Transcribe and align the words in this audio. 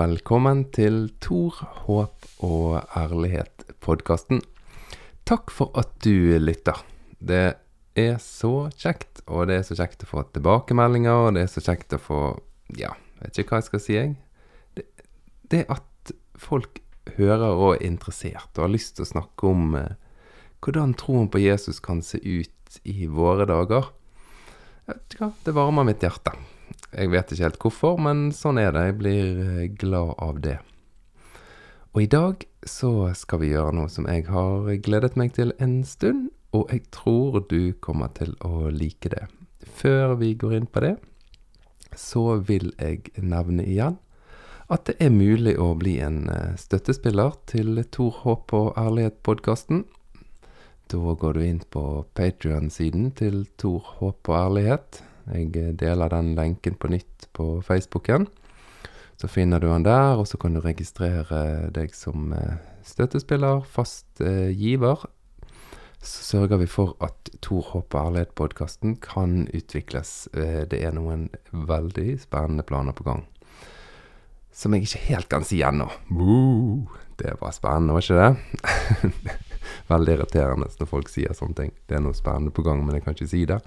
velkommen 0.00 0.62
til 0.72 1.10
Tor, 1.20 1.58
håp 1.84 2.24
og 2.46 2.78
ærlighet-podkasten. 2.96 4.38
Takk 5.28 5.50
for 5.52 5.74
at 5.76 5.90
du 6.00 6.38
lytter. 6.40 6.78
Det 7.20 7.42
er 8.00 8.14
så 8.24 8.70
kjekt, 8.72 9.20
og 9.28 9.50
det 9.50 9.58
er 9.58 9.66
så 9.68 9.76
kjekt 9.76 10.06
å 10.06 10.08
få 10.08 10.22
tilbakemeldinger, 10.32 11.26
og 11.26 11.36
det 11.36 11.42
er 11.44 11.50
så 11.52 11.60
kjekt 11.66 11.92
å 11.98 12.00
få 12.00 12.20
Ja, 12.78 12.94
vet 13.20 13.42
ikke 13.42 13.56
hva 13.56 13.60
jeg 13.60 13.68
skal 13.68 13.82
si, 13.84 13.96
jeg. 13.98 14.14
Det, 14.78 14.86
det 15.52 15.64
at 15.68 16.14
folk 16.40 16.80
hører 17.18 17.50
og 17.50 17.74
er 17.74 17.84
interessert 17.90 18.54
og 18.54 18.64
har 18.64 18.72
lyst 18.72 18.96
til 18.96 19.04
å 19.04 19.10
snakke 19.10 19.50
om 19.50 19.74
eh, 19.76 19.98
hvordan 20.64 20.94
troen 20.96 21.28
på 21.28 21.42
Jesus 21.42 21.82
kan 21.84 22.00
se 22.06 22.22
ut 22.22 22.80
i 22.88 23.10
våre 23.10 23.44
dager. 23.50 23.92
Det 24.88 25.52
varmer 25.52 25.90
mitt 25.90 26.00
hjerte. 26.06 26.32
Jeg 26.90 27.12
vet 27.12 27.30
ikke 27.30 27.46
helt 27.46 27.62
hvorfor, 27.62 27.98
men 28.02 28.30
sånn 28.34 28.58
er 28.58 28.72
det. 28.74 28.84
Jeg 28.88 28.98
blir 28.98 29.42
eh, 29.44 29.66
glad 29.78 30.14
av 30.18 30.40
det. 30.42 30.56
Og 31.94 32.02
i 32.02 32.10
dag 32.10 32.42
så 32.66 33.10
skal 33.18 33.42
vi 33.42 33.52
gjøre 33.52 33.74
noe 33.78 33.90
som 33.90 34.06
jeg 34.10 34.26
har 34.30 34.66
gledet 34.82 35.16
meg 35.18 35.34
til 35.34 35.54
en 35.62 35.80
stund, 35.86 36.28
og 36.54 36.70
jeg 36.70 36.84
tror 36.94 37.44
du 37.50 37.72
kommer 37.82 38.10
til 38.14 38.34
å 38.46 38.70
like 38.74 39.10
det. 39.10 39.26
Før 39.62 40.16
vi 40.18 40.34
går 40.38 40.56
inn 40.58 40.70
på 40.70 40.82
det, 40.82 40.96
så 41.98 42.40
vil 42.46 42.72
jeg 42.78 43.10
nevne 43.18 43.66
igjen 43.66 43.98
at 44.70 44.86
det 44.86 44.94
er 45.02 45.10
mulig 45.10 45.56
å 45.58 45.72
bli 45.78 45.96
en 46.02 46.28
eh, 46.30 46.54
støttespiller 46.58 47.34
til 47.50 47.82
Tor 47.90 48.22
Håp 48.22 48.54
og 48.54 48.78
Ærlighet-podkasten. 48.78 49.84
Da 50.90 51.14
går 51.22 51.38
du 51.38 51.42
inn 51.46 51.62
på 51.70 51.84
Patrion-siden 52.18 53.10
til 53.18 53.44
Tor 53.58 53.82
Håp 53.98 54.30
og 54.30 54.36
Ærlighet. 54.38 55.02
Jeg 55.32 55.54
eh, 55.56 55.72
deler 55.78 56.12
den 56.12 56.34
lenken 56.38 56.76
på 56.80 56.90
nytt 56.92 57.28
på 57.36 57.60
Facebooken. 57.66 58.28
Så 59.20 59.28
finner 59.28 59.60
du 59.60 59.68
den 59.68 59.84
der, 59.84 60.16
og 60.16 60.26
så 60.28 60.38
kan 60.40 60.54
du 60.56 60.62
registrere 60.64 61.70
deg 61.74 61.94
som 61.94 62.32
eh, 62.32 62.60
støttespiller, 62.86 63.64
fast 63.68 64.22
giver. 64.56 65.04
Så 66.00 66.24
sørger 66.24 66.62
vi 66.62 66.68
for 66.70 66.94
at 67.04 67.28
Tor 67.44 67.60
Håp 67.74 67.94
og 67.94 68.06
Ærlighet-podkasten 68.06 68.96
kan 69.04 69.44
utvikles. 69.52 70.30
Det 70.32 70.80
er 70.80 70.94
noen 70.96 71.28
veldig 71.52 72.14
spennende 72.22 72.64
planer 72.64 72.96
på 72.96 73.04
gang 73.04 73.26
som 74.60 74.74
jeg 74.74 74.86
ikke 74.86 75.04
helt 75.08 75.30
kan 75.30 75.46
si 75.46 75.60
ennå. 75.64 75.88
Det 77.20 77.36
var 77.40 77.54
spennende, 77.56 77.94
var 77.94 78.04
ikke 78.04 78.20
det? 78.20 79.38
Veldig 79.90 80.16
irriterende 80.16 80.70
når 80.80 80.90
folk 80.90 81.10
sier 81.12 81.36
sånne 81.36 81.58
ting. 81.58 81.74
Det 81.86 81.98
er 81.98 82.04
noe 82.04 82.16
spennende 82.16 82.54
på 82.54 82.64
gang, 82.66 82.82
men 82.84 82.98
jeg 82.98 83.06
kan 83.06 83.16
ikke 83.16 83.30
si 83.32 83.44
det. 83.48 83.60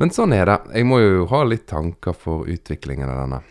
Men 0.00 0.14
sånn 0.14 0.34
er 0.36 0.48
det. 0.50 0.58
Jeg 0.78 0.88
må 0.88 1.00
jo 1.02 1.26
ha 1.32 1.42
litt 1.46 1.66
tanker 1.70 2.16
for 2.16 2.48
utviklingen 2.50 3.10
av 3.10 3.24
denne. 3.24 3.42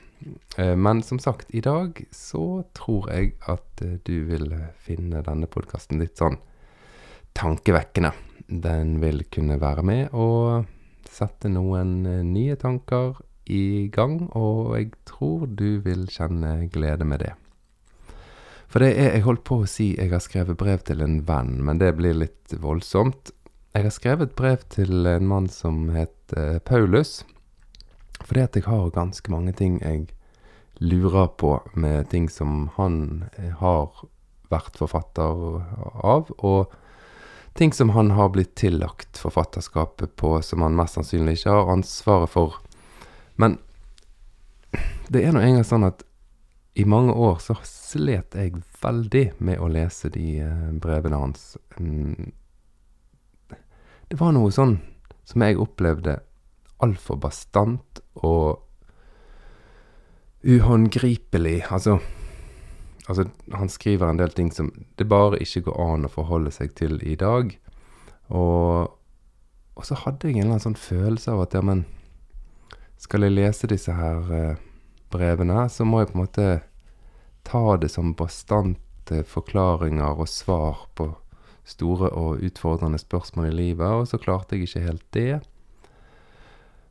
Eh, 0.58 0.76
men 0.76 1.02
som 1.04 1.20
sagt, 1.20 1.50
i 1.56 1.62
dag 1.62 2.04
så 2.12 2.64
tror 2.78 3.10
jeg 3.12 3.34
at 3.50 3.82
eh, 3.86 3.98
du 4.06 4.28
vil 4.30 4.52
finne 4.84 5.24
denne 5.26 5.50
podkasten 5.50 6.02
litt 6.02 6.22
sånn 6.22 6.38
tankevekkende. 7.38 8.14
Den 8.52 9.00
vil 9.02 9.24
kunne 9.32 9.60
være 9.62 9.86
med 9.88 10.16
og 10.18 10.68
sette 11.10 11.52
noen 11.52 12.02
eh, 12.06 12.24
nye 12.28 12.58
tanker 12.60 13.22
i 13.52 13.90
gang, 13.92 14.28
og 14.38 14.76
jeg 14.78 14.92
tror 15.08 15.48
du 15.48 15.82
vil 15.84 16.06
kjenne 16.12 16.70
glede 16.72 17.08
med 17.08 17.26
det. 17.26 17.34
For 18.72 18.80
det 18.80 18.94
er 18.96 19.18
Jeg 19.18 19.26
holdt 19.26 19.44
på 19.44 19.62
å 19.62 19.68
si 19.68 19.92
jeg 19.98 20.14
har 20.14 20.24
skrevet 20.24 20.58
brev 20.58 20.80
til 20.88 21.04
en 21.04 21.20
venn, 21.28 21.60
men 21.66 21.80
det 21.82 21.92
blir 21.98 22.16
litt 22.16 22.54
voldsomt. 22.56 23.34
Jeg 23.76 23.84
har 23.84 23.94
skrevet 23.96 24.36
brev 24.36 24.64
til 24.72 25.08
en 25.08 25.28
mann 25.28 25.50
som 25.52 25.90
heter 25.92 26.60
Paulus, 26.68 27.26
fordi 28.24 28.46
at 28.46 28.56
jeg 28.56 28.68
har 28.68 28.94
ganske 28.96 29.32
mange 29.32 29.54
ting 29.58 29.80
jeg 29.82 30.08
lurer 30.80 31.28
på 31.38 31.58
med 31.76 32.10
ting 32.10 32.30
som 32.30 32.70
han 32.78 33.28
har 33.60 33.92
vært 34.52 34.80
forfatter 34.80 35.62
av, 36.04 36.32
og 36.40 36.72
ting 37.60 37.76
som 37.76 37.92
han 37.96 38.12
har 38.16 38.32
blitt 38.32 38.56
tillagt 38.56 39.20
forfatterskapet 39.20 40.16
på, 40.16 40.38
som 40.42 40.64
han 40.64 40.76
mest 40.76 40.96
sannsynlig 40.98 41.40
ikke 41.40 41.56
har 41.60 41.76
ansvaret 41.76 42.32
for 42.32 42.60
men 43.42 43.58
det 45.12 45.26
er 45.26 45.34
nå 45.36 45.42
engang 45.44 45.66
sånn 45.68 45.88
at 45.88 46.06
i 46.74 46.86
mange 46.86 47.14
år 47.14 47.40
så 47.44 47.56
slet 47.68 48.36
jeg 48.38 48.62
veldig 48.82 49.26
med 49.44 49.60
å 49.60 49.68
lese 49.72 50.12
de 50.14 50.40
eh, 50.40 50.70
brevene 50.72 51.20
hans. 51.20 51.58
Mm. 51.80 52.32
Det 54.08 54.20
var 54.20 54.32
noe 54.36 54.52
sånn 54.56 54.78
som 55.28 55.44
jeg 55.44 55.60
opplevde 55.60 56.20
altfor 56.82 57.20
bastant 57.22 58.02
og 58.16 58.64
uhåndgripelig. 60.44 61.60
Altså, 61.70 62.00
altså, 63.08 63.28
han 63.54 63.70
skriver 63.70 64.10
en 64.10 64.24
del 64.24 64.34
ting 64.36 64.50
som 64.52 64.72
det 64.98 65.08
bare 65.12 65.40
ikke 65.44 65.68
går 65.68 65.84
an 65.86 66.08
å 66.08 66.14
forholde 66.16 66.56
seg 66.56 66.74
til 66.80 66.98
i 67.04 67.16
dag. 67.20 67.54
Og, 68.32 68.90
og 69.76 69.88
så 69.88 70.00
hadde 70.06 70.32
jeg 70.32 70.40
en 70.40 70.48
eller 70.48 70.56
annen 70.56 70.68
sånn 70.72 70.80
følelse 70.80 71.36
av 71.36 71.46
at 71.46 71.56
ja, 71.60 71.64
men 71.68 71.86
skal 73.02 73.28
jeg 73.28 73.36
lese 73.36 73.70
disse 73.70 73.94
her 73.98 74.36
eh, 74.36 74.68
brevene, 75.12 75.68
så 75.70 75.86
må 75.88 76.02
jeg 76.02 76.12
på 76.12 76.18
en 76.18 76.24
måte 76.24 76.48
ta 77.48 77.78
det 77.82 77.90
som 77.92 78.14
bastante 78.18 79.24
forklaringer 79.28 80.22
og 80.22 80.30
svar 80.30 80.86
på 80.96 81.12
store 81.68 82.10
og 82.18 82.44
utfordrende 82.46 83.00
spørsmål 83.02 83.50
i 83.52 83.56
livet, 83.56 83.88
og 83.88 84.08
så 84.10 84.20
klarte 84.22 84.56
jeg 84.58 84.68
ikke 84.68 84.86
helt 84.86 85.08
det. 85.14 85.42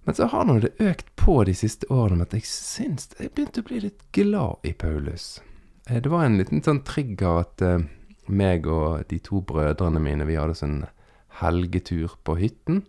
Men 0.05 0.17
så 0.17 0.31
har 0.33 0.47
nå 0.49 0.59
det 0.63 0.73
økt 0.81 1.11
på 1.21 1.43
de 1.45 1.55
siste 1.55 1.89
årene 1.93 2.21
med 2.21 2.31
at 2.31 2.39
jeg 2.41 2.49
syns 2.49 3.11
jeg 3.19 3.33
begynte 3.35 3.63
å 3.63 3.69
bli 3.69 3.83
litt 3.85 4.05
glad 4.17 4.65
i 4.67 4.73
Paulus. 4.73 5.41
Eh, 5.87 6.01
det 6.01 6.13
var 6.13 6.25
en 6.25 6.39
liten 6.41 6.65
sånn 6.65 6.83
trigger 6.89 7.43
at 7.45 7.65
uh, 7.67 7.85
meg 8.31 8.67
og 8.71 9.05
de 9.11 9.21
to 9.23 9.43
brødrene 9.45 10.01
mine, 10.03 10.27
vi 10.29 10.39
hadde 10.39 10.57
sånn 10.57 10.81
helgetur 11.41 12.17
på 12.25 12.39
hytten, 12.41 12.85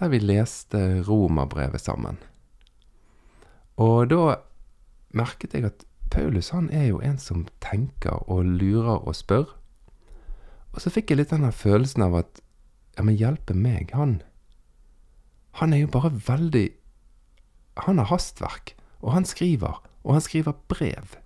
der 0.00 0.10
vi 0.12 0.22
leste 0.22 1.02
romerbrevet 1.06 1.82
sammen. 1.82 2.18
Og 3.80 4.08
da 4.10 4.40
merket 5.16 5.54
jeg 5.54 5.66
at 5.68 5.84
Paulus 6.12 6.50
han 6.52 6.68
er 6.70 6.90
jo 6.90 7.00
en 7.00 7.18
som 7.20 7.46
tenker 7.64 8.20
og 8.30 8.44
lurer 8.44 9.00
og 9.00 9.16
spør. 9.16 9.48
Og 10.72 10.84
så 10.84 10.92
fikk 10.92 11.12
jeg 11.12 11.20
litt 11.20 11.32
denne 11.32 11.52
følelsen 11.52 12.04
av 12.04 12.18
at 12.20 12.42
ja, 12.96 13.04
men 13.04 13.16
hjelpe 13.16 13.56
meg, 13.56 13.94
han 13.96 14.22
Han 15.60 15.72
er 15.72 15.84
jo 15.84 15.88
bare 15.92 16.10
veldig 16.12 16.68
Han 17.88 17.98
har 17.98 18.08
hastverk, 18.08 18.74
og 19.00 19.12
han 19.12 19.24
skriver, 19.24 19.80
og 20.04 20.12
han 20.12 20.20
skriver 20.20 20.52
brev. 20.68 21.16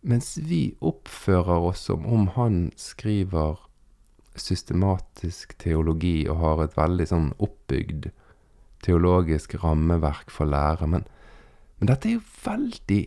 Mens 0.00 0.38
vi 0.40 0.76
oppfører 0.80 1.68
oss 1.68 1.84
som 1.88 2.06
om 2.06 2.28
han 2.36 2.72
skriver 2.76 3.60
systematisk 4.36 5.54
teologi 5.58 6.26
og 6.28 6.40
har 6.40 6.62
et 6.64 6.76
veldig 6.76 7.06
sånn 7.08 7.28
oppbygd 7.38 8.10
teologisk 8.84 9.54
rammeverk 9.62 10.32
for 10.32 10.50
lære. 10.50 10.88
Men, 10.90 11.06
men 11.78 11.90
dette 11.90 12.08
er 12.08 12.16
jo 12.18 12.24
veldig 12.44 13.02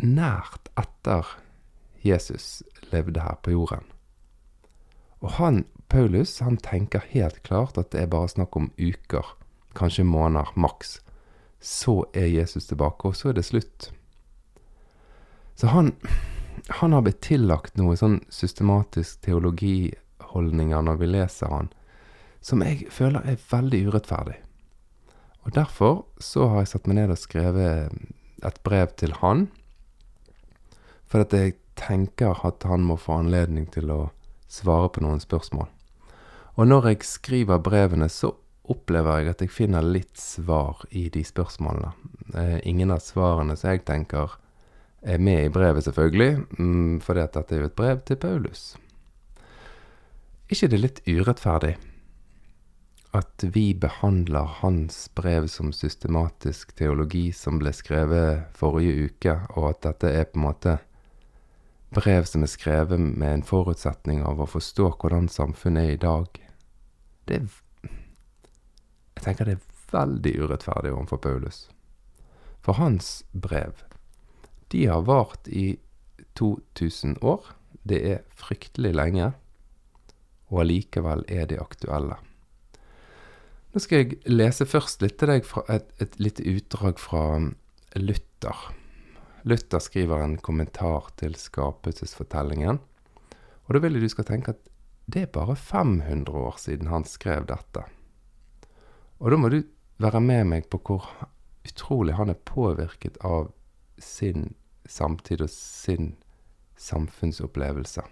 nært 0.00 0.70
etter 0.80 1.36
Jesus 2.02 2.62
levde 2.92 3.20
her 3.20 3.36
på 3.44 3.52
jorden. 3.52 3.84
Og 5.20 5.36
han, 5.36 5.64
Paulus, 5.92 6.38
han 6.40 6.56
tenker 6.56 7.04
helt 7.12 7.42
klart 7.44 7.78
at 7.78 7.92
det 7.92 8.02
er 8.02 8.12
bare 8.12 8.30
snakk 8.32 8.56
om 8.56 8.70
uker, 8.80 9.34
kanskje 9.76 10.06
måneder, 10.08 10.52
maks. 10.56 11.00
Så 11.60 12.06
er 12.16 12.30
Jesus 12.32 12.70
tilbake, 12.70 13.08
og 13.08 13.16
så 13.16 13.30
er 13.30 13.36
det 13.36 13.44
slutt. 13.44 13.90
Så 15.60 15.68
han, 15.74 15.92
han 16.80 16.96
har 16.96 17.04
blitt 17.04 17.20
tillagt 17.20 17.76
noe 17.76 17.98
sånn 18.00 18.22
systematisk 18.32 19.20
teologiholdninger 19.26 20.86
når 20.86 21.02
vi 21.02 21.10
leser 21.10 21.52
han, 21.52 21.68
som 22.40 22.64
jeg 22.64 22.88
føler 22.88 23.26
er 23.28 23.42
veldig 23.50 23.82
urettferdig. 23.90 24.38
Og 25.46 25.54
derfor 25.56 26.04
så 26.20 26.48
har 26.50 26.62
jeg 26.62 26.72
satt 26.74 26.88
meg 26.90 27.00
ned 27.00 27.14
og 27.14 27.20
skrevet 27.20 27.92
et 28.44 28.60
brev 28.66 28.92
til 29.00 29.14
han. 29.20 29.48
For 31.10 31.24
at 31.24 31.34
jeg 31.34 31.56
tenker 31.80 32.44
at 32.46 32.64
han 32.68 32.84
må 32.86 32.98
få 33.00 33.20
anledning 33.22 33.66
til 33.72 33.90
å 33.92 34.00
svare 34.50 34.90
på 34.92 35.02
noen 35.04 35.22
spørsmål. 35.22 35.68
Og 36.58 36.68
når 36.68 36.90
jeg 36.90 37.06
skriver 37.08 37.62
brevene, 37.64 38.10
så 38.12 38.34
opplever 38.70 39.22
jeg 39.22 39.32
at 39.32 39.42
jeg 39.42 39.54
finner 39.54 39.86
litt 39.86 40.18
svar 40.20 40.82
i 40.94 41.08
de 41.12 41.22
spørsmålene. 41.26 41.92
Eh, 42.36 42.58
ingen 42.68 42.92
av 42.92 43.02
svarene 43.02 43.56
som 43.58 43.72
jeg 43.72 43.84
tenker 43.88 44.36
er 45.00 45.18
med 45.18 45.46
i 45.46 45.52
brevet, 45.52 45.86
selvfølgelig, 45.86 46.44
mm, 46.58 47.00
fordi 47.02 47.24
at 47.24 47.38
dette 47.38 47.56
er 47.56 47.62
jo 47.64 47.70
et 47.70 47.78
brev 47.78 48.02
til 48.04 48.20
Paulus. 48.20 48.76
ikke 50.50 50.68
det 50.68 50.78
litt 50.80 51.00
urettferdig 51.06 51.76
at 53.10 53.42
vi 53.42 53.74
behandler 53.74 54.46
hans 54.60 55.10
brev 55.14 55.46
som 55.46 55.72
systematisk 55.72 56.76
teologi 56.78 57.32
som 57.34 57.58
ble 57.58 57.72
skrevet 57.74 58.44
forrige 58.54 59.08
uke, 59.10 59.34
og 59.58 59.72
at 59.72 59.82
dette 59.88 60.12
er 60.14 60.28
på 60.30 60.38
en 60.38 60.46
måte 60.46 60.76
brev 61.90 62.28
som 62.30 62.46
er 62.46 62.52
skrevet 62.52 63.02
med 63.02 63.32
en 63.32 63.42
forutsetning 63.46 64.22
av 64.22 64.38
å 64.38 64.46
forstå 64.46 64.92
hvordan 65.00 65.26
samfunnet 65.32 65.88
er 65.88 65.96
i 65.96 66.04
dag. 66.04 66.40
Det 67.26 67.40
er 67.40 67.48
Jeg 69.20 69.24
tenker 69.24 69.44
det 69.44 69.58
er 69.58 69.66
veldig 69.92 70.32
urettferdig 70.40 70.92
overfor 70.94 71.18
Paulus. 71.20 71.68
For 72.62 72.78
hans 72.78 73.24
brev, 73.32 73.84
De 74.70 74.86
har 74.86 75.02
vart 75.02 75.48
i 75.48 75.80
2000 76.38 77.18
år. 77.22 77.42
Det 77.82 77.98
er 78.12 78.22
fryktelig 78.30 78.94
lenge, 78.94 79.32
og 80.48 80.60
allikevel 80.60 81.24
er 81.28 81.46
de 81.50 81.58
aktuelle. 81.58 82.16
Nå 83.70 83.78
skal 83.78 84.00
jeg 84.02 84.16
lese 84.26 84.66
først 84.66 85.02
litt 85.04 85.20
til 85.20 85.30
deg 85.30 85.44
fra 85.46 85.62
et, 85.70 85.92
et 86.02 86.16
lite 86.18 86.42
utdrag 86.42 86.98
fra 86.98 87.22
Luther. 87.94 88.64
Luther 89.46 89.82
skriver 89.84 90.24
en 90.24 90.34
kommentar 90.42 91.12
til 91.20 91.36
skapelsesfortellingen. 91.38 92.80
Og 93.70 93.76
da 93.76 93.82
vil 93.84 93.94
jeg 93.94 94.08
du 94.08 94.10
skal 94.10 94.26
tenke 94.26 94.56
at 94.56 94.64
det 95.10 95.22
er 95.22 95.30
bare 95.34 95.54
500 95.54 96.34
år 96.34 96.58
siden 96.58 96.90
han 96.90 97.06
skrev 97.06 97.46
dette. 97.46 97.84
Og 99.22 99.30
da 99.30 99.38
må 99.38 99.52
du 99.54 99.60
være 100.02 100.22
med 100.24 100.50
meg 100.50 100.66
på 100.72 100.80
hvor 100.86 101.06
utrolig 101.66 102.18
han 102.18 102.32
er 102.32 102.42
påvirket 102.50 103.20
av 103.26 103.52
sin 104.02 104.54
samtid 104.90 105.46
og 105.46 105.52
sin 105.54 106.16
samfunnsopplevelse. 106.80 108.02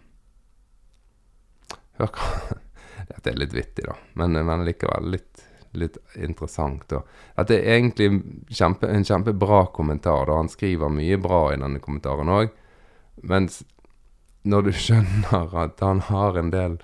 Hør 1.98 2.14
hva 2.14 2.58
Dette 3.08 3.30
er 3.30 3.38
litt 3.38 3.54
vittig, 3.54 3.84
da, 3.86 3.94
men, 4.18 4.34
men 4.46 4.64
likevel 4.66 5.12
litt, 5.14 5.44
litt 5.78 5.98
interessant. 6.14 6.92
Og 6.92 7.06
dette 7.38 7.58
er 7.58 7.78
egentlig 7.78 8.22
kjempe, 8.50 8.90
en 8.90 9.06
kjempebra 9.06 9.66
kommentar. 9.74 10.26
da 10.26 10.38
Han 10.40 10.50
skriver 10.52 10.92
mye 10.92 11.18
bra 11.22 11.42
i 11.52 11.60
denne 11.60 11.82
kommentaren 11.84 12.30
òg. 12.32 12.54
Mens 13.22 13.62
når 14.48 14.68
du 14.68 14.72
skjønner 14.84 15.54
at 15.64 15.84
han 15.84 16.02
har 16.10 16.38
en 16.38 16.52
del 16.54 16.78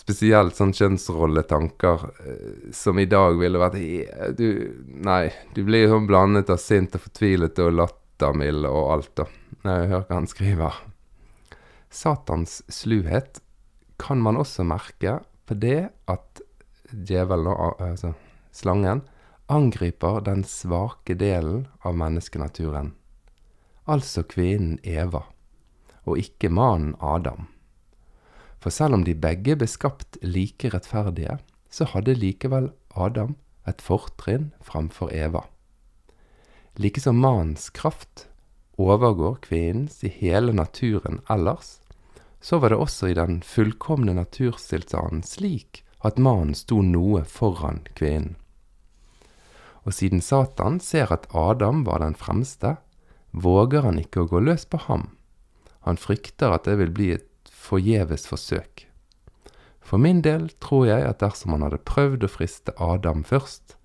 spesielt 0.00 0.56
sånn 0.56 0.72
kjønnsrolletanker 0.72 2.04
eh, 2.24 2.52
som 2.72 2.98
i 2.98 3.08
dag 3.10 3.36
ville 3.40 3.60
vært 3.60 3.76
du, 4.38 4.46
Nei, 5.04 5.26
du 5.54 5.62
blir 5.66 5.90
sånn 5.90 6.08
blandet 6.08 6.52
av 6.52 6.60
sint 6.62 6.96
og 6.96 7.04
fortvilet 7.04 7.60
og 7.60 7.74
lattermild 7.76 8.68
og 8.70 8.94
alt, 8.94 9.12
da. 9.20 9.26
Jeg 9.60 9.90
hører 9.90 10.06
hva 10.08 10.16
han 10.16 10.30
skriver. 10.30 10.78
Satans 11.90 12.60
sluhet 12.72 13.42
kan 14.00 14.22
man 14.24 14.38
også 14.40 14.64
merke 14.64 15.18
på 15.44 15.56
det 15.58 15.90
at 16.08 16.42
djevelen, 16.92 17.54
altså 17.78 18.14
slangen, 18.52 19.02
angriper 19.50 20.20
den 20.26 20.44
svake 20.46 21.16
delen 21.18 21.66
av 21.82 21.96
menneskenaturen, 21.98 22.92
altså 23.90 24.22
kvinnen 24.22 24.78
Eva, 24.86 25.24
og 26.06 26.20
ikke 26.22 26.52
mannen 26.54 26.94
Adam. 27.02 27.48
For 28.60 28.70
selv 28.70 28.98
om 28.98 29.04
de 29.06 29.16
begge 29.16 29.56
ble 29.58 29.66
skapt 29.70 30.20
like 30.22 30.70
rettferdige, 30.70 31.38
så 31.70 31.86
hadde 31.90 32.18
likevel 32.18 32.70
Adam 32.94 33.36
et 33.68 33.82
fortrinn 33.82 34.50
framfor 34.64 35.12
Eva. 35.14 35.46
Likesom 36.80 37.18
mannens 37.22 37.70
kraft 37.74 38.26
overgår 38.80 39.40
kvinnens 39.44 40.00
i 40.06 40.10
hele 40.12 40.54
naturen 40.56 41.20
ellers, 41.30 41.78
så 42.40 42.58
var 42.58 42.72
det 42.72 42.80
også 42.80 43.10
i 43.10 43.16
den 43.18 43.40
fullkomne 43.44 44.14
naturstilstanden 44.16 45.24
slik 45.26 45.82
at 46.06 46.18
mannen 46.18 46.54
sto 46.56 46.80
noe 46.82 47.24
foran 47.28 47.82
kvinnen. 47.94 48.36
Og 49.88 49.96
siden 49.96 50.20
Satan 50.20 50.78
ser 50.80 51.12
at 51.12 51.26
Adam 51.32 51.84
var 51.86 52.02
den 52.02 52.14
fremste, 52.14 52.76
våger 53.32 53.86
han 53.86 53.98
ikke 54.00 54.24
å 54.24 54.30
gå 54.30 54.42
løs 54.44 54.66
på 54.68 54.80
ham. 54.88 55.08
Han 55.88 55.96
frykter 55.96 56.52
at 56.52 56.66
det 56.68 56.76
vil 56.80 56.92
bli 56.92 57.10
et 57.16 57.28
forgjeves 57.48 58.26
forsøk. 58.28 58.86
For 59.80 59.98
min 59.98 60.20
del 60.22 60.50
tror 60.62 60.86
jeg 60.90 61.06
at 61.08 61.22
dersom 61.24 61.56
han 61.56 61.64
hadde 61.66 61.82
prøvd 61.88 62.26
å 62.26 62.30
friste 62.30 62.74
Adam 62.76 63.24
først, 63.26 63.76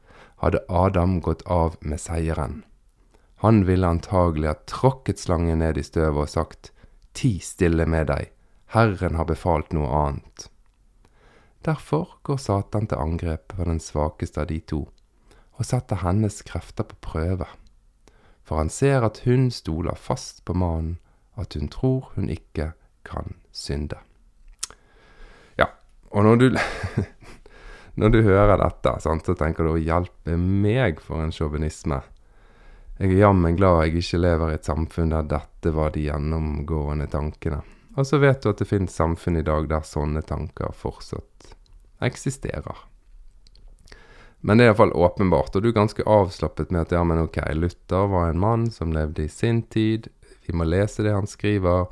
hadde 0.44 0.64
Adam 0.68 1.20
gått 1.24 1.46
av 1.48 1.78
med 1.80 2.02
seieren. 2.04 2.64
Han 3.44 3.64
ville 3.66 3.88
antagelig 3.88 4.52
ha 4.52 4.58
tråkket 4.70 5.22
slangen 5.22 5.64
ned 5.64 5.80
i 5.80 5.86
støvet 5.86 6.28
og 6.28 6.32
sagt, 6.32 6.72
Ti 7.16 7.38
stille 7.40 7.88
med 7.88 8.10
deg, 8.12 8.32
Herren 8.76 9.16
har 9.16 9.28
befalt 9.30 9.72
noe 9.76 9.88
annet. 9.88 10.50
Derfor 11.66 12.20
går 12.22 12.38
Satan 12.38 12.86
til 12.86 13.00
angrep 13.02 13.48
på 13.56 13.66
den 13.66 13.80
svakeste 13.82 14.44
av 14.44 14.52
de 14.52 14.60
to, 14.70 14.84
og 15.58 15.66
setter 15.66 16.04
hennes 16.04 16.44
krefter 16.46 16.86
på 16.86 17.00
prøve. 17.02 17.48
For 18.46 18.62
han 18.62 18.70
ser 18.70 19.02
at 19.08 19.24
hun 19.26 19.48
stoler 19.50 19.98
fast 19.98 20.44
på 20.46 20.54
mannen, 20.54 21.00
at 21.34 21.58
hun 21.58 21.72
tror 21.74 22.12
hun 22.14 22.30
ikke 22.30 22.76
kan 23.08 23.34
synde. 23.52 23.98
Ja, 25.58 25.72
og 26.14 26.28
når 26.28 26.36
du, 26.36 26.48
når 28.00 28.14
du 28.14 28.22
hører 28.22 28.62
dette, 28.62 29.00
så 29.02 29.18
tenker 29.34 29.66
du 29.66 29.74
å 29.74 29.82
hjelpe 29.82 30.38
meg 30.38 31.02
for 31.02 31.24
en 31.24 31.34
sjåvinisme. 31.34 32.04
Jeg 33.00 33.10
er 33.10 33.26
jammen 33.26 33.58
glad 33.58 33.88
jeg 33.88 34.04
ikke 34.04 34.22
lever 34.22 34.54
i 34.54 34.60
et 34.60 34.70
samfunn 34.70 35.18
der 35.18 35.26
dette 35.34 35.74
var 35.74 35.98
de 35.98 36.06
gjennomgående 36.06 37.10
tankene. 37.12 37.64
Og 37.96 38.08
så 38.08 38.20
vet 38.20 38.44
du 38.44 38.52
at 38.52 38.60
det 38.60 38.68
finnes 38.68 38.96
samfunn 38.96 39.40
i 39.40 39.46
dag 39.46 39.70
der 39.72 39.86
sånne 39.88 40.24
tanker 40.26 40.76
fortsatt 40.76 41.56
eksisterer. 42.04 42.76
Men 44.46 44.60
det 44.60 44.66
er 44.66 44.74
iallfall 44.74 44.92
åpenbart, 44.94 45.56
og 45.56 45.64
du 45.64 45.72
er 45.72 45.80
ganske 45.80 46.04
avslappet 46.06 46.70
med 46.70 46.84
at 46.84 46.92
ja, 46.94 47.02
men 47.08 47.24
ok, 47.24 47.40
Luther 47.58 48.12
var 48.12 48.30
en 48.30 48.42
mann 48.42 48.68
som 48.70 48.94
levde 48.94 49.24
i 49.26 49.32
sin 49.32 49.64
tid, 49.74 50.12
vi 50.46 50.54
må 50.54 50.68
lese 50.70 51.02
det 51.02 51.16
han 51.16 51.26
skriver, 51.26 51.88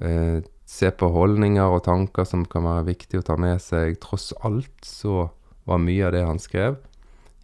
eh, 0.00 0.40
se 0.64 0.88
på 0.90 1.10
holdninger 1.12 1.74
og 1.74 1.84
tanker 1.84 2.24
som 2.24 2.46
kan 2.48 2.64
være 2.64 2.86
viktig 2.94 3.20
å 3.20 3.26
ta 3.26 3.36
med 3.36 3.60
seg. 3.60 3.98
Tross 4.00 4.30
alt 4.40 4.86
så 4.88 5.28
var 5.68 5.82
mye 5.82 6.06
av 6.06 6.14
det 6.16 6.24
han 6.24 6.40
skrev, 6.40 6.78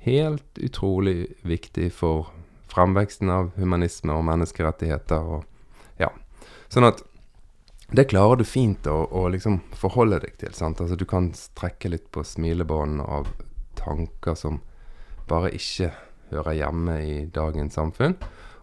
helt 0.06 0.62
utrolig 0.64 1.34
viktig 1.44 1.90
for 1.92 2.30
fremveksten 2.72 3.28
av 3.32 3.52
humanisme 3.58 4.16
og 4.16 4.24
menneskerettigheter 4.30 5.28
og 5.36 5.44
ja. 6.00 6.08
Sånn 6.72 6.88
at 6.88 7.04
det 7.90 8.04
klarer 8.04 8.36
du 8.36 8.44
fint 8.44 8.86
å, 8.86 8.96
å 9.10 9.28
liksom 9.32 9.60
forholde 9.76 10.20
deg 10.24 10.36
til. 10.40 10.52
Altså 10.52 10.96
Du 10.96 11.06
kan 11.08 11.30
strekke 11.36 11.88
litt 11.88 12.10
på 12.12 12.24
smilebånd 12.24 13.00
av 13.00 13.30
tanker 13.78 14.36
som 14.36 14.60
bare 15.28 15.54
ikke 15.56 15.92
hører 16.32 16.58
hjemme 16.58 16.98
i 17.04 17.14
dagens 17.32 17.78
samfunn. 17.78 18.18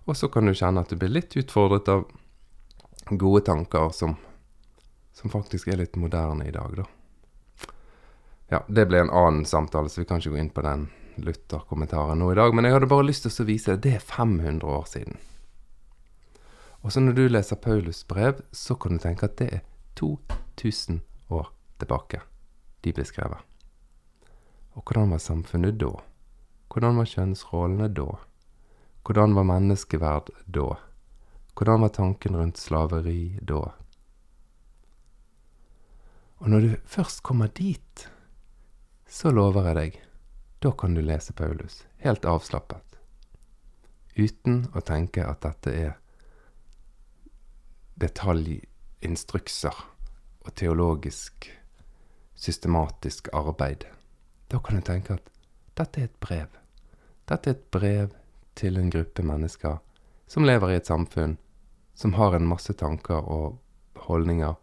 Og 0.06 0.18
så 0.18 0.30
kan 0.30 0.46
du 0.46 0.54
kjenne 0.54 0.84
at 0.86 0.94
du 0.94 1.00
blir 1.02 1.14
litt 1.14 1.34
utfordret 1.38 1.90
av 1.90 2.06
gode 3.10 3.42
tanker 3.50 3.90
som, 3.94 4.14
som 5.14 5.34
faktisk 5.34 5.74
er 5.74 5.82
litt 5.82 5.98
moderne 5.98 6.46
i 6.46 6.54
dag, 6.54 6.78
da. 6.78 6.86
Ja, 8.54 8.60
det 8.70 8.86
ble 8.92 9.02
en 9.02 9.10
annen 9.10 9.46
samtale, 9.50 9.90
så 9.90 10.04
vi 10.04 10.10
kan 10.10 10.22
ikke 10.22 10.36
gå 10.36 10.42
inn 10.44 10.54
på 10.54 10.62
den 10.62 10.86
Luther-kommentaren 11.18 12.20
nå 12.22 12.30
i 12.30 12.38
dag. 12.38 12.54
Men 12.54 12.68
jeg 12.68 12.76
hadde 12.76 12.90
bare 12.92 13.08
lyst 13.08 13.26
til 13.26 13.42
å 13.42 13.48
vise 13.48 13.74
deg 13.74 13.82
det 13.88 13.96
er 13.98 14.06
500 14.06 14.70
år 14.70 14.86
siden. 14.92 15.18
Og 16.86 16.94
så 16.94 17.02
når 17.02 17.16
du 17.18 17.24
leser 17.26 17.58
Paulus 17.58 18.04
brev, 18.06 18.44
så 18.54 18.76
kan 18.78 18.94
du 18.94 19.02
tenke 19.02 19.26
at 19.26 19.40
det 19.42 19.48
er 19.58 19.62
2000 19.98 21.00
år 21.34 21.48
tilbake 21.82 22.20
de 22.86 22.94
ble 22.94 23.06
skrevet. 23.10 23.42
Og 24.78 24.84
hvordan 24.86 25.16
var 25.16 25.24
samfunnet 25.24 25.80
da? 25.82 25.90
Hvordan 26.70 27.00
var 27.02 27.10
kjønnsrollene 27.10 27.90
da? 27.90 28.06
Hvordan 29.02 29.34
var 29.34 29.50
menneskeverd 29.50 30.30
da? 30.46 30.68
Hvordan 31.58 31.82
var 31.88 31.96
tanken 31.98 32.38
rundt 32.38 32.62
slaveri 32.62 33.40
da? 33.42 33.64
Og 36.38 36.50
når 36.54 36.62
du 36.62 36.78
først 36.86 37.24
kommer 37.26 37.50
dit, 37.50 38.08
så 39.10 39.34
lover 39.34 39.72
jeg 39.72 39.76
deg, 39.82 40.02
da 40.62 40.70
kan 40.78 40.94
du 40.94 41.02
lese 41.02 41.34
Paulus 41.34 41.82
helt 42.06 42.30
avslappet, 42.30 43.00
uten 44.14 44.68
å 44.78 44.86
tenke 44.86 45.26
at 45.26 45.42
dette 45.42 45.74
er 45.74 45.96
detaljinstrukser 48.02 49.78
og 50.46 50.54
teologisk, 50.56 51.50
systematisk 52.36 53.30
arbeid. 53.34 53.86
Da 54.52 54.60
kan 54.60 54.80
du 54.80 54.86
tenke 54.86 55.18
at 55.18 55.32
dette 55.76 56.02
er 56.02 56.10
et 56.10 56.20
brev. 56.20 56.52
Dette 57.30 57.50
er 57.50 57.58
et 57.58 57.66
brev 57.72 58.14
til 58.56 58.78
en 58.80 58.92
gruppe 58.92 59.24
mennesker 59.26 59.80
som 60.28 60.46
lever 60.46 60.74
i 60.74 60.78
et 60.80 60.90
samfunn 60.90 61.38
som 61.96 62.14
har 62.20 62.36
en 62.36 62.48
masse 62.48 62.74
tanker 62.76 63.24
og 63.32 63.58
holdninger. 64.08 64.56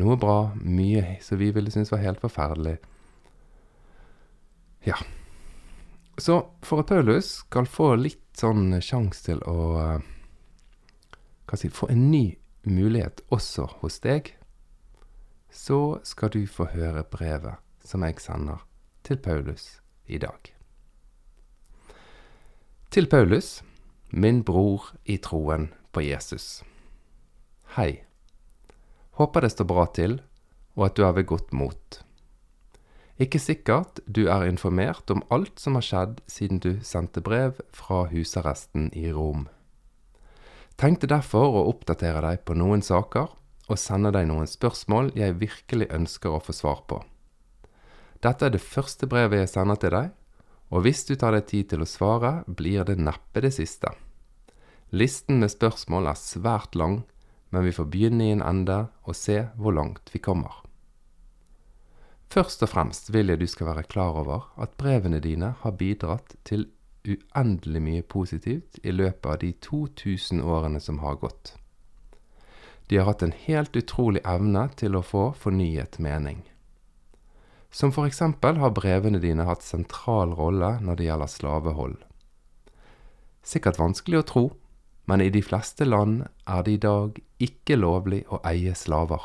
Noe 0.00 0.16
bra, 0.20 0.52
mye 0.60 1.16
som 1.24 1.40
vi 1.40 1.50
ville 1.52 1.72
synes 1.72 1.92
var 1.92 2.04
helt 2.04 2.20
forferdelig. 2.20 2.76
Ja. 4.84 4.98
Så 6.18 6.42
for 6.64 6.82
at 6.82 6.90
Paulus 6.92 7.38
skal 7.42 7.68
få 7.68 7.94
litt 7.96 8.20
sånn 8.36 8.80
sjanse 8.84 9.24
til 9.30 9.40
å 9.48 9.56
uh, 9.78 11.56
si, 11.56 11.70
få 11.72 11.88
en 11.92 12.10
ny 12.10 12.24
mulighet 12.64 13.22
også 13.30 13.66
hos 13.80 13.98
deg, 14.04 14.34
så 15.52 16.00
skal 16.06 16.32
du 16.32 16.46
få 16.46 16.68
høre 16.72 17.04
brevet 17.04 17.60
som 17.84 18.04
jeg 18.06 18.20
sender 18.22 18.62
til 19.04 19.18
Paulus 19.18 19.80
i 20.06 20.18
dag. 20.18 20.52
Til 22.92 23.08
Paulus, 23.08 23.62
min 24.10 24.42
bror 24.44 24.92
i 25.04 25.16
troen 25.16 25.70
på 25.92 26.04
Jesus. 26.04 26.62
Hei. 27.76 28.04
Håper 29.16 29.44
det 29.44 29.52
står 29.52 29.68
bra 29.68 29.86
til, 29.96 30.20
og 30.76 30.86
at 30.86 30.96
du 30.96 31.04
er 31.04 31.14
ved 31.16 31.26
godt 31.28 31.52
mot. 31.52 32.02
Ikke 33.20 33.38
sikkert 33.38 34.00
du 34.08 34.26
er 34.26 34.44
informert 34.48 35.10
om 35.12 35.22
alt 35.30 35.60
som 35.60 35.76
har 35.76 35.84
skjedd 35.84 36.22
siden 36.28 36.60
du 36.64 36.80
sendte 36.84 37.20
brev 37.20 37.60
fra 37.72 38.06
husarresten 38.10 38.90
i 38.96 39.12
Rom. 39.12 39.46
Tenkte 40.80 41.08
derfor 41.10 41.56
å 41.56 41.66
oppdatere 41.70 42.22
deg 42.24 42.44
på 42.46 42.56
noen 42.58 42.82
saker 42.82 43.30
og 43.70 43.78
sende 43.80 44.12
deg 44.14 44.26
noen 44.28 44.48
spørsmål 44.50 45.12
jeg 45.16 45.38
virkelig 45.40 45.90
ønsker 45.94 46.34
å 46.34 46.42
få 46.42 46.54
svar 46.56 46.82
på. 46.90 46.98
Dette 48.22 48.46
er 48.46 48.54
det 48.54 48.62
første 48.62 49.08
brevet 49.10 49.42
jeg 49.42 49.52
sender 49.54 49.78
til 49.82 49.94
deg, 49.94 50.10
og 50.72 50.84
hvis 50.86 51.04
du 51.08 51.14
tar 51.18 51.34
deg 51.36 51.46
tid 51.50 51.70
til 51.72 51.84
å 51.84 51.88
svare, 51.88 52.42
blir 52.46 52.86
det 52.88 52.96
neppe 53.00 53.42
det 53.44 53.52
siste. 53.56 53.90
Listen 54.92 55.40
med 55.42 55.52
spørsmål 55.52 56.08
er 56.10 56.20
svært 56.20 56.76
lang, 56.78 57.02
men 57.52 57.66
vi 57.66 57.74
får 57.76 57.88
begynne 57.92 58.28
i 58.28 58.34
en 58.34 58.44
ende 58.44 58.78
og 59.04 59.16
se 59.16 59.38
hvor 59.56 59.76
langt 59.76 60.12
vi 60.12 60.20
kommer. 60.24 60.62
Først 62.32 62.64
og 62.64 62.70
fremst 62.72 63.10
vil 63.12 63.28
jeg 63.28 63.42
du 63.42 63.48
skal 63.50 63.68
være 63.68 63.84
klar 63.84 64.16
over 64.22 64.46
at 64.56 64.78
brevene 64.80 65.20
dine 65.20 65.52
har 65.60 65.76
bidratt 65.76 66.32
til 66.48 66.70
uendelig 67.06 67.82
mye 67.82 68.02
positivt 68.02 68.78
i 68.82 68.92
løpet 68.94 69.26
av 69.26 69.38
de 69.42 69.52
2000 69.66 70.42
årene 70.42 70.80
som 70.80 71.00
har 71.02 71.18
gått. 71.22 71.54
De 72.86 72.98
har 72.98 73.08
hatt 73.08 73.22
en 73.22 73.34
helt 73.46 73.76
utrolig 73.76 74.22
evne 74.28 74.66
til 74.76 74.96
å 74.96 75.04
få 75.06 75.30
fornyet 75.38 75.98
mening. 76.02 76.42
Som 77.72 77.92
for 77.94 78.04
eksempel 78.04 78.58
har 78.60 78.74
brevene 78.76 79.20
dine 79.22 79.46
hatt 79.48 79.64
sentral 79.64 80.34
rolle 80.36 80.74
når 80.84 80.98
det 80.98 81.06
gjelder 81.06 81.30
slavehold. 81.32 82.00
Sikkert 83.42 83.80
vanskelig 83.80 84.20
å 84.20 84.26
tro, 84.28 84.44
men 85.08 85.24
i 85.24 85.30
de 85.32 85.42
fleste 85.42 85.86
land 85.88 86.26
er 86.46 86.66
det 86.66 86.74
i 86.76 86.82
dag 86.82 87.16
ikke 87.42 87.78
lovlig 87.80 88.22
å 88.30 88.42
eie 88.46 88.74
slaver. 88.78 89.24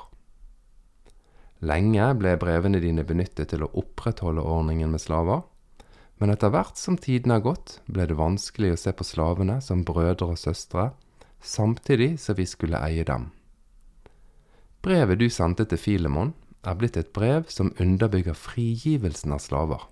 Lenge 1.67 2.07
ble 2.17 2.36
brevene 2.39 2.79
dine 2.81 3.03
benyttet 3.05 3.51
til 3.51 3.65
å 3.65 3.72
opprettholde 3.81 4.46
ordningen 4.46 4.93
med 4.93 5.01
slaver, 5.01 5.43
men 6.17 6.33
etter 6.33 6.50
hvert 6.53 6.79
som 6.79 6.97
tiden 6.97 7.31
har 7.33 7.43
gått, 7.45 7.79
ble 7.86 8.07
det 8.09 8.17
vanskelig 8.17 8.74
å 8.74 8.79
se 8.81 8.93
på 8.93 9.05
slavene 9.05 9.59
som 9.62 9.86
brødre 9.86 10.31
og 10.33 10.39
søstre, 10.41 10.91
samtidig 11.41 12.15
som 12.21 12.38
vi 12.38 12.47
skulle 12.50 12.81
eie 12.81 13.05
dem. 13.05 13.29
Brevet 14.81 15.19
du 15.21 15.27
sendte 15.29 15.67
til 15.69 15.81
Filemon, 15.81 16.33
er 16.65 16.77
blitt 16.77 16.97
et 16.97 17.13
brev 17.13 17.45
som 17.53 17.74
underbygger 17.79 18.36
frigivelsen 18.36 19.33
av 19.36 19.43
slaver. 19.45 19.86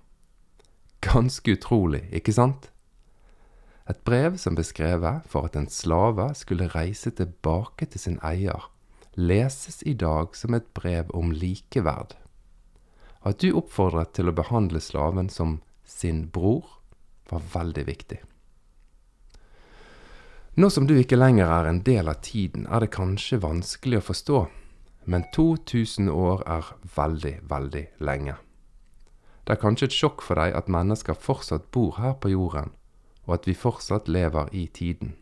Ganske 1.04 1.54
utrolig, 1.54 2.02
ikke 2.16 2.34
sant? 2.34 2.70
Et 3.86 3.98
brev 4.02 4.34
som 4.42 4.56
beskrevet 4.58 5.26
for 5.30 5.46
at 5.46 5.56
en 5.56 5.68
slave 5.70 6.32
skulle 6.34 6.72
reise 6.74 7.12
tilbake 7.14 7.86
til 7.92 8.02
sin 8.02 8.18
eier, 8.26 8.66
leses 9.14 9.78
i 9.86 9.94
dag 9.94 10.34
som 10.36 10.58
et 10.58 10.66
brev 10.74 11.12
om 11.14 11.30
likeverd. 11.30 12.16
At 13.22 13.40
du 13.42 13.54
oppfordret 13.54 14.12
til 14.18 14.28
å 14.30 14.34
behandle 14.34 14.82
slaven 14.82 15.30
som 15.30 15.60
sin 15.86 16.26
bror, 16.28 16.64
var 17.30 17.42
veldig 17.52 17.84
viktig. 17.86 18.18
Nå 20.56 20.70
som 20.70 20.86
du 20.88 20.94
ikke 20.96 21.18
lenger 21.18 21.50
er 21.52 21.68
en 21.68 21.82
del 21.84 22.08
av 22.08 22.22
tiden, 22.24 22.66
er 22.72 22.80
det 22.80 22.94
kanskje 22.94 23.42
vanskelig 23.42 24.00
å 24.00 24.06
forstå, 24.06 24.38
men 25.04 25.26
2000 25.36 26.08
år 26.10 26.42
er 26.48 26.70
veldig, 26.96 27.34
veldig 27.50 27.84
lenge. 28.00 28.38
Det 29.44 29.54
er 29.54 29.62
kanskje 29.62 29.90
et 29.90 29.98
sjokk 29.98 30.24
for 30.24 30.40
deg 30.40 30.56
at 30.58 30.72
mennesker 30.72 31.14
fortsatt 31.14 31.68
bor 31.76 32.00
her 32.00 32.16
på 32.18 32.32
jorden, 32.32 32.72
og 33.26 33.36
at 33.38 33.46
vi 33.46 33.54
fortsatt 33.54 34.08
lever 34.08 34.48
i 34.56 34.66
tiden. 34.66 35.14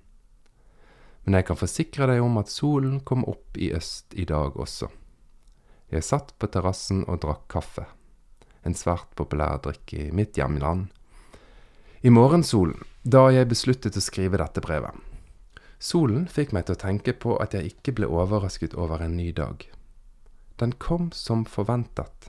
Men 1.24 1.40
jeg 1.40 1.48
kan 1.50 1.60
forsikre 1.60 2.08
deg 2.08 2.22
om 2.22 2.38
at 2.40 2.52
solen 2.52 3.00
kom 3.00 3.24
opp 3.28 3.58
i 3.58 3.72
øst 3.74 4.14
i 4.14 4.24
dag 4.28 4.56
også. 4.56 4.88
Jeg 5.90 6.04
satt 6.04 6.32
på 6.38 6.48
terrassen 6.52 7.04
og 7.08 7.20
drakk 7.24 7.44
kaffe 7.52 7.88
en 8.64 8.76
svært 8.76 9.10
populær 9.18 9.60
drikk 9.64 9.94
i 9.96 10.10
mitt 10.12 10.38
hjemland, 10.40 10.88
i 12.04 12.10
morgensolen, 12.12 12.82
da 13.02 13.30
jeg 13.32 13.48
besluttet 13.48 13.96
å 13.96 14.02
skrive 14.04 14.36
dette 14.36 14.60
brevet. 14.60 14.92
Solen 15.80 16.26
fikk 16.28 16.52
meg 16.52 16.66
til 16.66 16.76
å 16.76 16.80
tenke 16.82 17.14
på 17.16 17.38
at 17.40 17.56
jeg 17.56 17.70
ikke 17.70 17.94
ble 17.96 18.08
overrasket 18.12 18.76
over 18.76 19.00
en 19.04 19.16
ny 19.16 19.30
dag. 19.32 19.64
Den 20.60 20.74
kom 20.80 21.08
som 21.16 21.46
forventet. 21.48 22.28